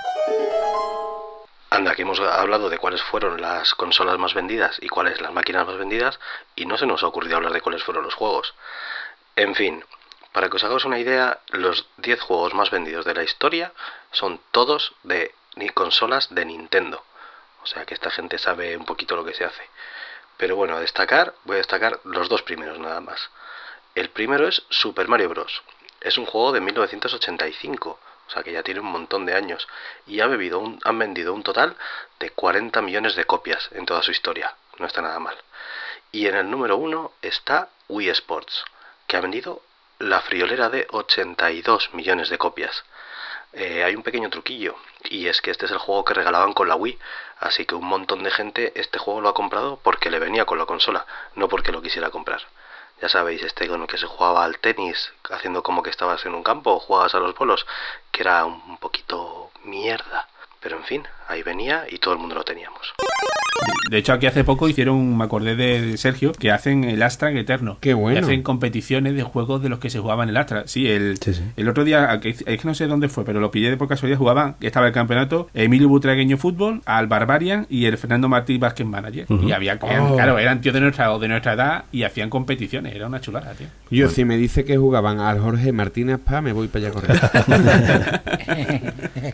[1.74, 5.66] Anda, que hemos hablado de cuáles fueron las consolas más vendidas y cuáles las máquinas
[5.66, 6.20] más vendidas
[6.56, 8.54] y no se nos ha ocurrido hablar de cuáles fueron los juegos.
[9.36, 9.84] En fin,
[10.34, 13.74] para que os hagáis una idea, los 10 juegos más vendidos de la historia
[14.12, 15.34] son todos de
[15.74, 17.04] consolas de Nintendo.
[17.64, 19.68] O sea que esta gente sabe un poquito lo que se hace.
[20.38, 23.32] Pero bueno, a destacar, voy a destacar los dos primeros nada más.
[23.96, 25.64] El primero es Super Mario Bros.
[26.02, 29.68] Es un juego de 1985, o sea que ya tiene un montón de años,
[30.08, 31.76] y ha han vendido un total
[32.20, 34.56] de 40 millones de copias en toda su historia.
[34.80, 35.38] No está nada mal.
[36.12, 38.64] Y en el número uno está Wii Sports,
[39.08, 39.62] que ha vendido
[40.00, 42.84] la friolera de 82 millones de copias.
[43.54, 46.68] Eh, hay un pequeño truquillo, y es que este es el juego que regalaban con
[46.68, 46.98] la Wii,
[47.40, 50.58] así que un montón de gente este juego lo ha comprado porque le venía con
[50.58, 51.06] la consola,
[51.36, 52.42] no porque lo quisiera comprar.
[53.02, 56.36] Ya sabéis, este con el que se jugaba al tenis, haciendo como que estabas en
[56.36, 57.66] un campo o jugabas a los bolos,
[58.12, 60.28] que era un poquito mierda.
[60.64, 62.80] Pero en fin, ahí venía y todo el mundo lo teníamos.
[63.92, 67.78] De hecho, aquí hace poco hicieron, me acordé de Sergio, que hacen el Astra Eterno.
[67.82, 68.18] Qué bueno.
[68.20, 70.64] Que hacen competiciones de juegos de los que se jugaban el Astra.
[70.68, 71.44] Sí, el, Sí, sí.
[71.58, 74.18] el otro día, es que no sé dónde fue, pero lo pillé de por casualidad,
[74.18, 79.26] jugaban, estaba el campeonato, Emilio Butragueño Fútbol, al Barbarian y el Fernando Martí Vázquez Manager.
[79.30, 80.16] Y había, eran- Oh.
[80.16, 82.96] claro, eran tíos de nuestra, de nuestra edad y hacían competiciones.
[82.96, 83.68] Era una chulada, tío.
[83.92, 87.28] Yo, si me dice que jugaban al Jorge Martínez Pa, me voy para allá corriendo.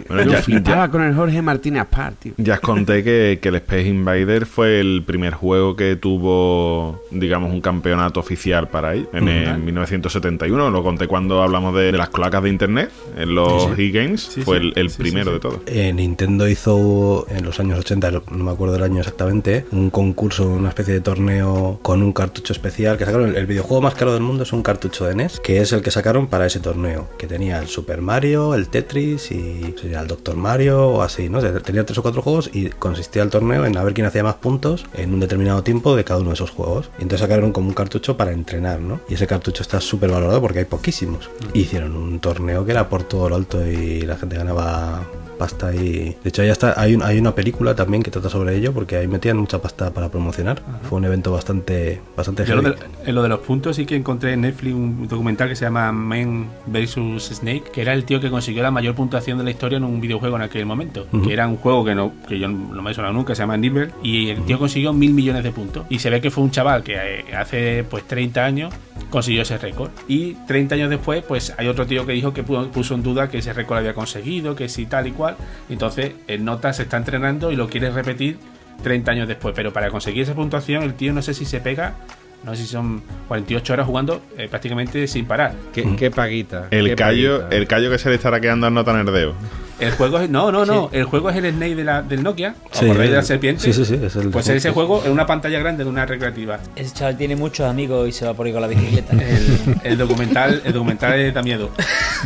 [0.10, 2.34] Bueno, Yo ya, flipaba ya- con el Jorge Martínez Pa, tío.
[2.38, 7.51] ya os conté que, que el Space Invader fue el primer juego que tuvo, digamos,
[7.53, 10.70] un campeonato oficial para ahí, en el 1971.
[10.70, 14.22] Lo conté cuando hablamos de, de las cloacas de internet, en los e-games.
[14.34, 14.68] Sí, fue sí.
[14.68, 15.34] el, el Sí, sí, primero sí.
[15.36, 15.60] de todos.
[15.68, 19.89] Eh, Nintendo hizo en los años 80, no no me acuerdo del año exactamente, un
[19.89, 23.30] concurso, una especie de torneo con un cartucho especial que sacaron.
[23.30, 25.82] El, el videojuego más caro del mundo es un cartucho de NES, que es el
[25.82, 29.99] que sacaron para ese torneo, que tenía el Super Mario, el Tetris y o sea,
[30.02, 31.41] el Doctor Mario o así, ¿no?
[31.62, 34.36] Tenía tres o cuatro juegos y consistía el torneo en a ver quién hacía más
[34.36, 36.89] puntos en un determinado tiempo de cada uno de esos juegos.
[37.00, 39.00] Y entonces sacaron como un cartucho para entrenar, ¿no?
[39.10, 41.30] Y ese cartucho está súper valorado porque hay poquísimos.
[41.54, 45.04] Y hicieron un torneo que era por todo lo alto y la gente ganaba
[45.40, 48.56] pasta y de hecho ya está hay, un- hay una película también que trata sobre
[48.56, 52.62] ello porque ahí metían mucha pasta para promocionar fue un evento bastante bastante Yo lo
[52.62, 52.76] de,
[53.06, 55.92] en lo de los puntos sí que encontré en Netflix un documental que se llama
[55.92, 56.98] Man vs
[57.40, 60.00] Snake, que era el tío que consiguió la mayor puntuación de la historia en un
[60.02, 61.08] videojuego en aquel momento.
[61.26, 63.58] Que era un juego que no que yo no me he sonado nunca, se llama
[63.58, 65.86] Nibel, y el tío consiguió mil millones de puntos.
[65.90, 68.74] Y se ve que fue un chaval que eh, hace pues 30 años
[69.10, 69.89] consiguió ese récord.
[70.07, 73.30] Y 30 años después, pues hay otro tío que dijo que pu- puso en duda
[73.30, 75.36] que ese récord lo había conseguido, que si tal y cual.
[75.70, 78.38] Entonces, el Nota se está entrenando y lo quiere repetir
[78.84, 79.53] 30 años después.
[79.55, 81.95] Pero para conseguir esa puntuación, el tío no sé si se pega,
[82.43, 85.53] no sé si son 48 horas jugando eh, prácticamente sin parar.
[85.74, 86.68] Qué, qué paguita.
[86.72, 87.55] El qué callo, paguita.
[87.57, 89.34] el callo que se le estará quedando al nota nerdeo.
[89.80, 90.30] El juego es.
[90.30, 90.90] No, no, no.
[90.92, 92.56] El juego es el Snake de la, del Nokia.
[92.72, 93.62] ¿Os Sí, acordáis de la serpiente?
[93.64, 96.60] sí, sí, sí, es el- pues ese juego es una pantalla grande de una recreativa.
[96.76, 99.14] Ese chaval tiene muchos amigos y se va por ahí con la bicicleta.
[99.20, 101.70] El, el documental, el documental da miedo.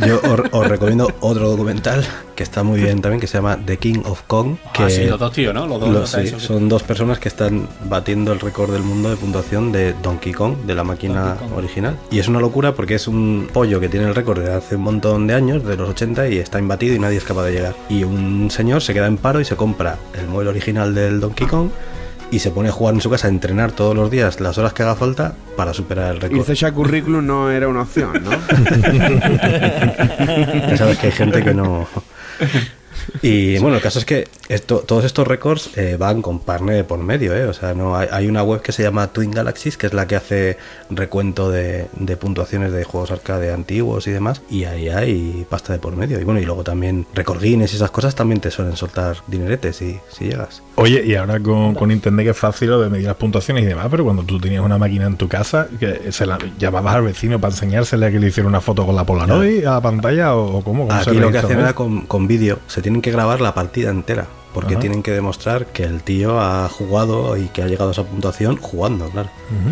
[0.06, 3.76] yo os, os recomiendo otro documental que está muy bien también que se llama The
[3.76, 5.66] King of Kong que ah, sí, los dos tíos, ¿no?
[5.66, 5.88] Los dos.
[5.90, 9.94] Los sí, son dos personas que están batiendo el récord del mundo de puntuación de
[10.02, 11.96] Donkey Kong, de la máquina original.
[12.10, 14.82] Y es una locura porque es un pollo que tiene el récord de hace un
[14.82, 17.74] montón de años, de los 80, y está imbatido y nadie es capaz de llegar.
[17.88, 21.46] Y un señor se queda en paro y se compra el modelo original del Donkey
[21.46, 21.70] Kong
[22.30, 24.72] y se pone a jugar en su casa, a entrenar todos los días las horas
[24.72, 26.38] que haga falta para superar el récord.
[26.38, 28.30] Irse ya currículum no era una opción, ¿no?
[30.68, 31.86] Ya sabes que hay gente que no.
[33.22, 36.98] Y bueno, el caso es que esto, todos estos récords eh, van con partner por
[36.98, 37.44] medio, ¿eh?
[37.46, 40.06] O sea, no hay, hay una web que se llama Twin Galaxies, que es la
[40.06, 40.58] que hace
[40.90, 45.78] recuento de, de puntuaciones de juegos arcade antiguos y demás, y ahí hay pasta de
[45.78, 46.20] por medio.
[46.20, 49.76] Y bueno, y luego también Record Guinness y esas cosas también te suelen soltar dineretes
[49.76, 50.62] si, si llegas.
[50.76, 53.66] Oye, y ahora con, con Internet que es fácil lo de medir las puntuaciones y
[53.66, 57.02] demás, pero cuando tú tenías una máquina en tu casa, que se la llamabas al
[57.02, 60.34] vecino para enseñársele a que le hiciera una foto con la Polaroid a la pantalla
[60.34, 63.12] o, o cómo, ¿Cómo Aquí lo que hacen era con, con vídeo, se tienen que
[63.12, 64.26] grabar la partida entera.
[64.52, 64.82] Porque Ajá.
[64.82, 68.56] tienen que demostrar que el tío ha jugado y que ha llegado a esa puntuación
[68.56, 69.28] jugando, claro.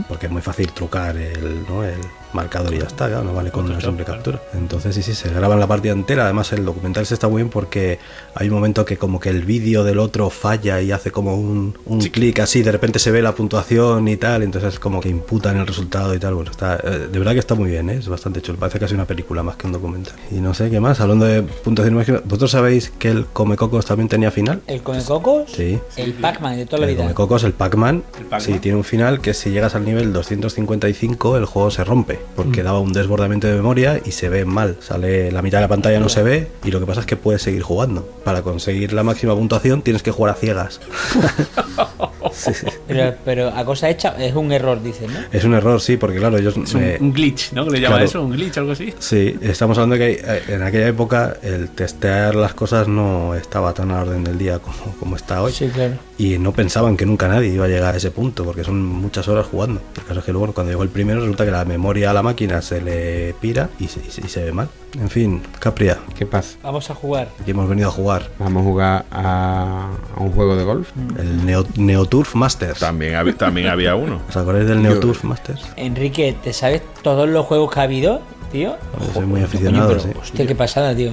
[0.09, 1.84] Porque es muy fácil trucar el, ¿no?
[1.84, 2.00] el
[2.35, 4.41] marcador y ya está, claro, no vale con una simple captura.
[4.55, 6.24] Entonces, sí, sí, se graban la partida entera.
[6.24, 7.99] Además, el documental se está muy bien porque
[8.35, 11.76] hay un momento que como que el vídeo del otro falla y hace como un,
[11.87, 15.09] un clic así, de repente se ve la puntuación y tal, entonces es como que
[15.09, 16.35] imputan el resultado y tal.
[16.35, 17.97] Bueno, está, eh, de verdad que está muy bien, ¿eh?
[17.97, 18.59] es bastante chulo.
[18.59, 20.14] Parece casi una película más que un documental.
[20.30, 24.30] Y no sé qué más, hablando de puntuación, ¿vosotros sabéis que el Comecocos también tenía
[24.30, 24.61] final?
[24.66, 25.78] El Comecocos, Sí.
[25.97, 27.03] el Pac-Man de toda la El vida.
[27.05, 28.41] Comecocos, el Pac-Man, ¿El Pac-Man?
[28.41, 32.62] sí, tiene un final que si llegas al nivel 255 el juego se rompe, porque
[32.62, 34.76] daba un desbordamiento de memoria y se ve mal.
[34.80, 37.16] Sale la mitad de la pantalla no se ve y lo que pasa es que
[37.16, 38.08] puedes seguir jugando.
[38.24, 40.80] Para conseguir la máxima puntuación tienes que jugar a ciegas.
[42.32, 42.66] Sí, sí.
[42.88, 45.20] Pero, pero a cosa hecha es un error, dicen, ¿no?
[45.30, 46.56] Es un error, sí, porque claro, ellos...
[46.56, 47.64] Es un, eh, un glitch, ¿no?
[47.64, 48.04] Que le llaman claro.
[48.04, 48.94] eso, un glitch, algo así.
[48.98, 53.74] Sí, estamos hablando de que eh, en aquella época el testear las cosas no estaba
[53.74, 55.52] tan a la orden del día como, como está hoy.
[55.52, 55.94] Sí, claro.
[56.18, 59.26] Y no pensaban que nunca nadie iba a llegar a ese punto, porque son muchas
[59.28, 59.80] horas jugando.
[59.96, 62.22] El caso es que luego, cuando llegó el primero, resulta que la memoria a la
[62.22, 64.68] máquina se le pira y se, y se- y se ve mal.
[65.00, 66.56] En fin, Capria, ¿Qué pasa?
[66.62, 67.28] Vamos a jugar.
[67.40, 70.90] aquí hemos venido a jugar Vamos a jugar a, a un juego de golf.
[71.18, 72.78] el Neo, Neoturf Masters.
[72.78, 74.20] También, hab- también había uno.
[74.28, 75.62] ¿Os acordáis del Neoturf Masters?
[75.76, 78.20] Enrique, ¿te sabes todos los juegos que ha habido,
[78.52, 78.76] tío?
[79.14, 80.08] Soy muy Coño, aficionado, pero, sí.
[80.20, 81.12] Hostia, qué pasada, tío.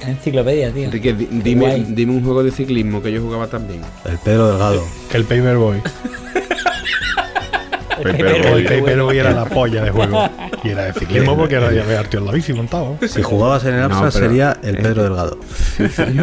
[0.00, 0.84] Enciclopedia, tío.
[0.86, 3.82] Enrique, dime, dime un juego de ciclismo que yo jugaba también.
[4.04, 4.82] El Pedro Delgado.
[5.12, 5.82] El Paperboy.
[8.02, 8.66] Paperboy.
[8.66, 10.28] El Paperboy era la polla de juego.
[10.62, 12.98] Y era de ciclismo porque era de ver tío en la bici montado.
[13.08, 15.38] Si jugabas en el No, pero- sería el Pedro Delgado.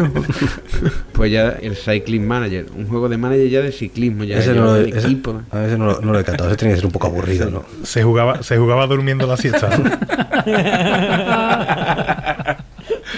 [1.12, 4.60] Pues ya el Cycling Manager, un juego de manager ya de ciclismo, ya Ese ya
[4.60, 5.42] no lo, de ese- equipo.
[5.50, 6.48] a veces no, lo- no lo he catado.
[6.48, 7.64] Ese tenía que ser un poco aburrido, ¿no?
[7.82, 9.68] Se jugaba, se jugaba durmiendo la siesta.
[9.76, 9.90] ¿no?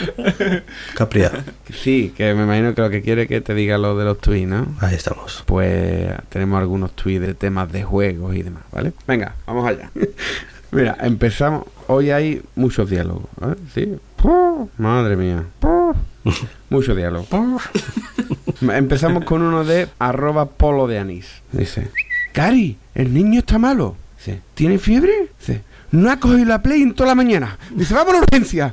[0.94, 4.04] Capria, Sí, que me imagino que lo que quiere es que te diga lo de
[4.04, 4.66] los tweets, ¿no?
[4.80, 5.42] ahí estamos.
[5.46, 8.92] Pues tenemos algunos tweets de temas de juegos y demás, ¿vale?
[9.06, 9.90] Venga, vamos allá.
[10.72, 11.64] Mira, empezamos.
[11.88, 13.56] Hoy hay muchos diálogos, ¿vale?
[13.74, 13.96] Sí.
[14.78, 15.44] Madre mía.
[16.68, 17.26] Mucho diálogo.
[18.60, 21.42] Empezamos con uno de arroba polo de anís.
[21.50, 21.90] Dice,
[22.32, 23.96] Cari, el niño está malo.
[24.18, 25.30] Dice, ¿tiene fiebre?
[25.38, 25.62] Dice,
[25.92, 27.58] no ha cogido la play en toda la mañana.
[27.70, 28.72] Dice, vamos a la urgencia.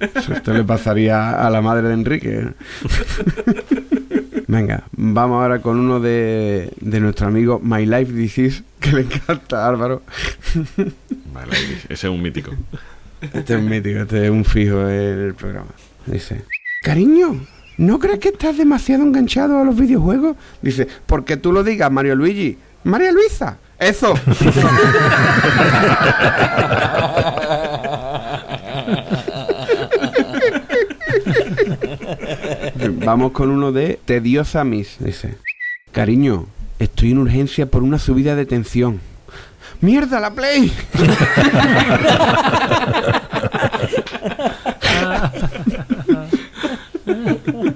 [0.00, 2.48] Esto le pasaría a la madre de Enrique.
[4.48, 9.64] Venga, vamos ahora con uno de, de nuestro amigo My Life Disease, que le encanta
[9.64, 10.02] a Álvaro.
[11.32, 11.56] Vale,
[11.88, 12.50] ese es un mítico.
[13.20, 15.70] Este es un mítico, este es un fijo en el programa.
[16.06, 16.44] Dice,
[16.82, 17.46] cariño,
[17.78, 20.36] ¿no crees que estás demasiado enganchado a los videojuegos?
[20.60, 22.58] Dice, porque tú lo digas, Mario Luigi.
[22.84, 24.14] María Luisa, eso.
[33.04, 34.96] Vamos con uno de Tediosa Miss.
[34.98, 35.36] Dice,
[35.92, 36.46] cariño,
[36.78, 39.00] estoy en urgencia por una subida de tensión.
[39.80, 40.72] ¡Mierda, la Play!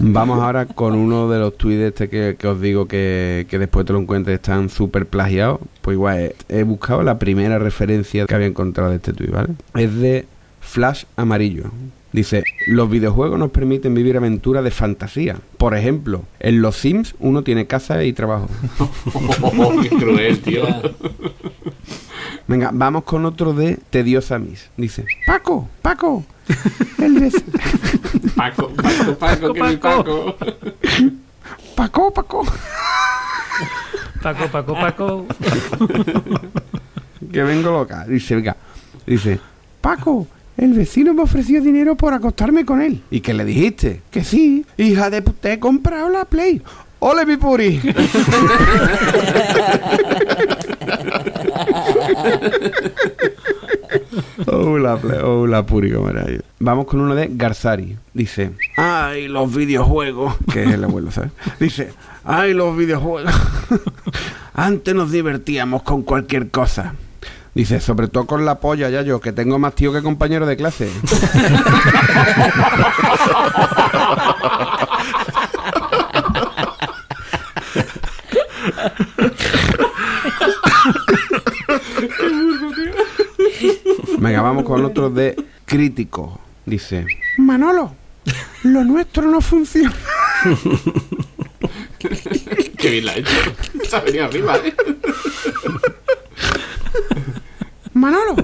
[0.00, 3.86] Vamos ahora con uno de los tweets este que, que os digo que, que después
[3.86, 5.60] te lo encuentres, están súper plagiados.
[5.82, 9.48] Pues igual, he, he buscado la primera referencia que había encontrado de este tweet, ¿vale?
[9.74, 10.26] Es de
[10.60, 11.64] Flash Amarillo.
[12.12, 15.36] Dice, los videojuegos nos permiten vivir aventuras de fantasía.
[15.58, 18.48] Por ejemplo, en los Sims uno tiene casa y trabajo.
[19.82, 20.64] qué cruel, tío.
[22.48, 24.70] Venga, vamos con otro de Tediosa Miss.
[24.76, 26.24] Dice, Paco, Paco,
[26.98, 30.36] el vec- Paco, Paco, Paco, que Paco.
[31.76, 32.46] Paco, Paco.
[34.22, 35.26] Paco, Paco, Paco.
[37.32, 38.06] que vengo loca.
[38.08, 38.56] Dice, venga,
[39.06, 39.38] dice,
[39.82, 40.26] Paco,
[40.56, 43.02] el vecino me ofreció dinero por acostarme con él.
[43.10, 44.00] ¿Y qué le dijiste?
[44.10, 46.62] Que sí, hija de pu- te he comprado la Play.
[47.00, 47.80] ¡Ole, mi puri!
[54.46, 56.40] oh, la Play, oh, puri, como era yo.
[56.58, 57.96] Vamos con uno de Garzari.
[58.12, 60.34] Dice, ¡ay, los videojuegos!
[60.52, 61.30] Que es el abuelo, ¿sabes?
[61.58, 61.92] Dice,
[62.24, 63.32] ¡ay, los videojuegos!
[64.54, 66.94] Antes nos divertíamos con cualquier cosa.
[67.54, 70.56] Dice, sobre todo con la polla, ya yo, que tengo más tío que compañero de
[70.56, 70.90] clase.
[84.28, 86.38] Venga, vamos con otro de crítico.
[86.66, 87.06] Dice,
[87.38, 87.94] Manolo,
[88.62, 89.94] lo nuestro no funciona.
[92.76, 93.30] Qué bien la ha hecho.
[93.88, 94.74] Se ha venido arriba, ¿eh?
[97.94, 98.36] Manolo,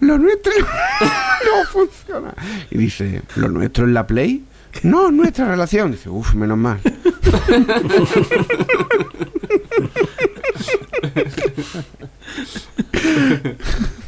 [0.00, 2.34] lo nuestro no funciona.
[2.70, 4.44] Y dice, ¿lo nuestro es la Play?
[4.82, 5.92] No, nuestra relación.
[5.92, 6.80] Dice, uff, menos mal.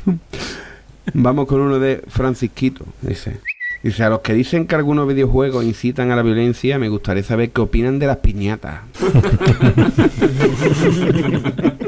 [1.15, 2.85] Vamos con uno de Francisquito.
[3.01, 3.39] Dice,
[3.83, 7.51] dice, a los que dicen que algunos videojuegos incitan a la violencia, me gustaría saber
[7.51, 8.81] qué opinan de las piñatas.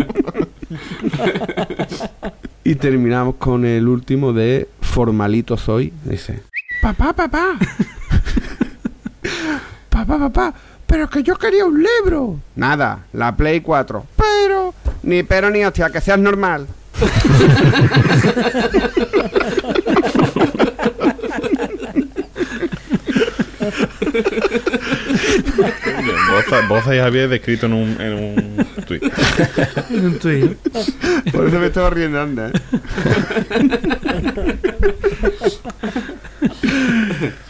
[2.66, 5.92] Y terminamos con el último de Formalito Soy.
[6.02, 6.40] Dice:
[6.80, 7.58] Papá, papá.
[9.90, 10.54] papá, papá.
[10.86, 12.40] Pero que yo quería un libro.
[12.56, 14.06] Nada, la Play 4.
[14.16, 16.66] Pero, ni pero ni hostia, que seas normal.
[26.30, 29.00] Boza, Boza y Javier descrito en un, en un tweet.
[29.90, 30.56] En un tuit.
[31.32, 32.52] Por eso me estaba riendo, anda.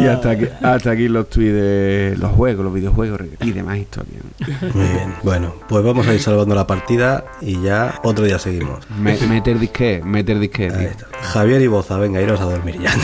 [0.00, 4.22] y hasta aquí, hasta aquí los tweets de los juegos, los videojuegos y demás historias.
[4.74, 5.14] Muy bien.
[5.22, 8.78] Bueno, pues vamos a ir salvando la partida y ya otro día seguimos.
[8.98, 10.64] Me- meter disque, meter disque.
[10.64, 10.80] Ahí tío.
[10.90, 11.06] está.
[11.22, 12.94] Javier y Boza, venga, iros a dormir ya.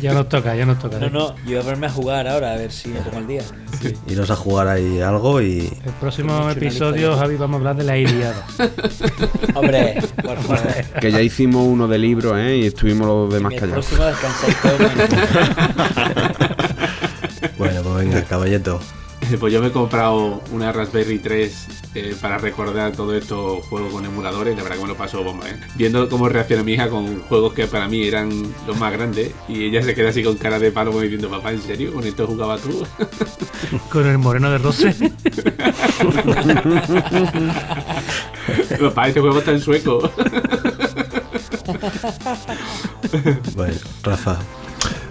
[0.00, 0.98] Ya nos toca, ya nos toca.
[0.98, 3.26] No, no, yo voy a ponerme a jugar ahora a ver si me pongo el
[3.26, 3.42] día.
[4.08, 7.16] iros a jugar ahí algo y El próximo episodio.
[7.16, 8.44] Javi, vamos a hablar de la Iliada.
[9.54, 10.60] Hombre, por favor.
[11.00, 12.58] Que ya hicimos uno de libros, ¿eh?
[12.58, 13.86] Y estuvimos los demás El callados.
[13.86, 14.73] próximo descansáis todos menos.
[17.58, 18.80] bueno, pues venga, caballeto.
[19.40, 24.04] Pues yo me he comprado una Raspberry 3 eh, para recordar todo esto juego con
[24.04, 25.56] emuladores la verdad que me lo paso bomba, ¿eh?
[25.76, 28.30] Viendo cómo reacciona mi hija con juegos que para mí eran
[28.66, 31.52] los más grandes y ella se queda así con cara de palo como diciendo, papá,
[31.52, 31.94] ¿en serio?
[31.94, 32.86] ¿Con esto jugabas tú?
[33.90, 34.94] Con el moreno de Rose.
[38.78, 40.10] papá, este juego está en sueco.
[43.56, 44.38] Bueno, Rafa.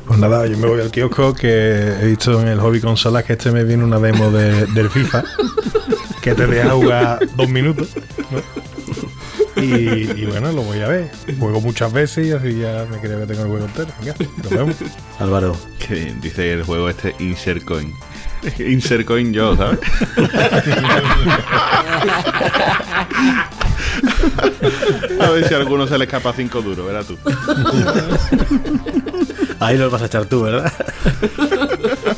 [0.07, 3.33] Pues nada, yo me voy al kiosco que he visto en el hobby consolas que
[3.33, 5.23] este mes viene una demo de- del FIFA
[6.21, 7.89] que te deja jugar dos minutos.
[8.31, 8.41] ¿no?
[9.61, 11.11] Y, y bueno, lo voy a ver.
[11.39, 13.87] Juego muchas veces y así ya me creo que tengo el juego entero.
[13.99, 14.75] Venga, nos vemos.
[15.19, 15.55] Álvaro.
[15.79, 17.93] Que dice el juego este Insert Coin.
[18.59, 19.79] Insert Coin yo, ¿sabes?
[25.19, 27.17] A ver si a alguno se le escapa cinco duros, verás tú.
[29.59, 30.71] Ahí los vas a echar tú, ¿verdad?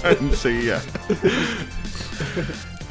[0.21, 0.81] Enseguida.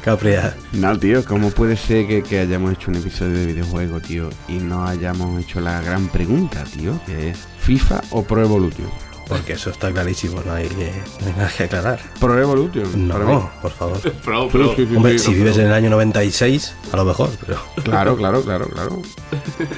[0.03, 0.55] Capria.
[0.73, 4.59] No, tío, ¿cómo puede ser que, que hayamos hecho un episodio de videojuego, tío, y
[4.59, 9.04] no hayamos hecho la gran pregunta, tío, que es FIFA o Pro Evolution?
[9.27, 11.99] Porque eso está clarísimo, no hay, que, no hay nada que aclarar.
[12.19, 13.07] Pro Evolution.
[13.09, 13.31] para mí.
[13.33, 13.99] No, por favor.
[14.23, 14.75] Pro, Sí, pro.
[14.75, 17.57] sí, sí, Hombre, sí, si no, vives en el año 96, a lo mejor, pero.
[17.83, 19.01] Claro, claro, claro, claro.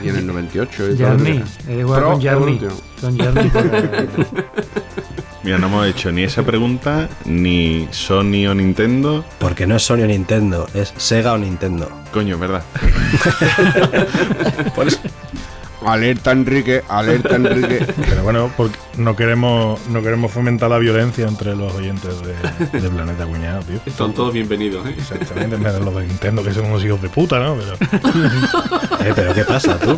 [0.03, 0.71] Y en el 98.
[0.71, 1.43] y todo lo Yarni.
[1.65, 2.27] que- He de jugar Pro con.
[2.27, 2.73] Evolution.
[2.99, 3.51] Con Yarni.
[5.43, 9.23] Mira, no hemos hecho ni esa pregunta, ni Sony o Nintendo.
[9.39, 11.89] Porque no es Sony o Nintendo, es Sega o Nintendo.
[12.11, 12.63] Coño, es verdad.
[14.75, 14.99] Por eso.
[15.87, 17.85] Alerta Enrique, alerta Enrique.
[18.09, 22.89] Pero bueno, porque no queremos, no queremos fomentar la violencia entre los oyentes de, de
[22.89, 23.79] Planeta Cuñado, tío.
[23.95, 24.95] Son todos bienvenidos, ¿eh?
[24.97, 27.55] Exactamente, en vez de los de Nintendo que son unos hijos de puta, ¿no?
[27.55, 27.77] Pero
[29.05, 29.97] Eh, pero ¿qué pasa, tú?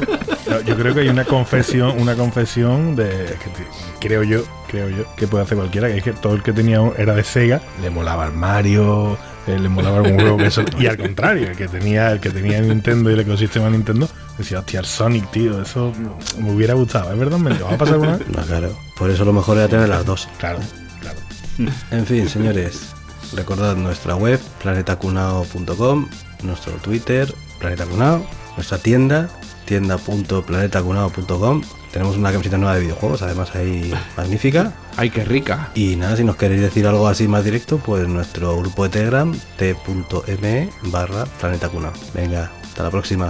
[0.50, 5.04] no, yo creo que hay una confesión, una confesión de que creo yo, creo yo,
[5.16, 7.62] que puede hacer cualquiera, que es que todo el que tenía un- era de Sega,
[7.82, 9.18] le molaba el Mario,
[9.48, 12.30] eh, le molaba algún juego que eso, y al contrario, el que tenía, el que
[12.30, 14.08] tenía Nintendo y el ecosistema Nintendo,
[14.44, 15.94] decía, hostia, el Sonic, tío, eso
[16.40, 17.38] me hubiera gustado, ¿es verdad?
[17.38, 18.28] ¿Me lo va a pasar alguna vez?
[18.36, 18.78] No, claro.
[18.98, 20.28] Por eso lo mejor era tener las dos.
[20.38, 20.60] Claro,
[21.02, 21.20] claro.
[21.92, 22.94] En fin, señores,
[23.34, 26.10] recordad nuestra web, planetacunao.com,
[26.44, 28.26] nuestro Twitter, planetacunao,
[28.56, 29.30] nuestra tienda,
[29.66, 31.62] tienda.planetacunao.com.
[31.92, 34.74] Tenemos una camiseta nueva de videojuegos, además ahí magnífica.
[34.96, 35.72] Ay, qué rica.
[35.76, 39.36] Y nada, si nos queréis decir algo así más directo, pues nuestro grupo de Telegram,
[39.58, 41.94] t.me barra planetacunao.
[42.14, 43.30] Venga, hasta la próxima.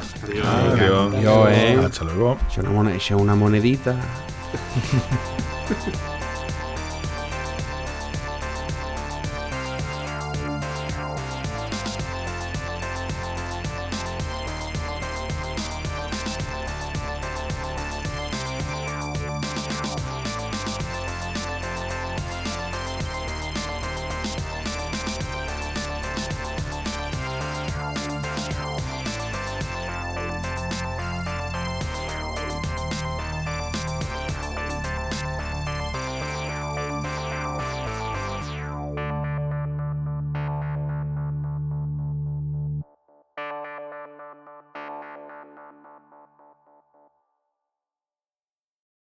[0.77, 1.23] Adiós.
[1.23, 1.79] Yo, eh.
[1.83, 2.37] Hasta luego.
[2.51, 3.95] Echa una, moned- echa una monedita.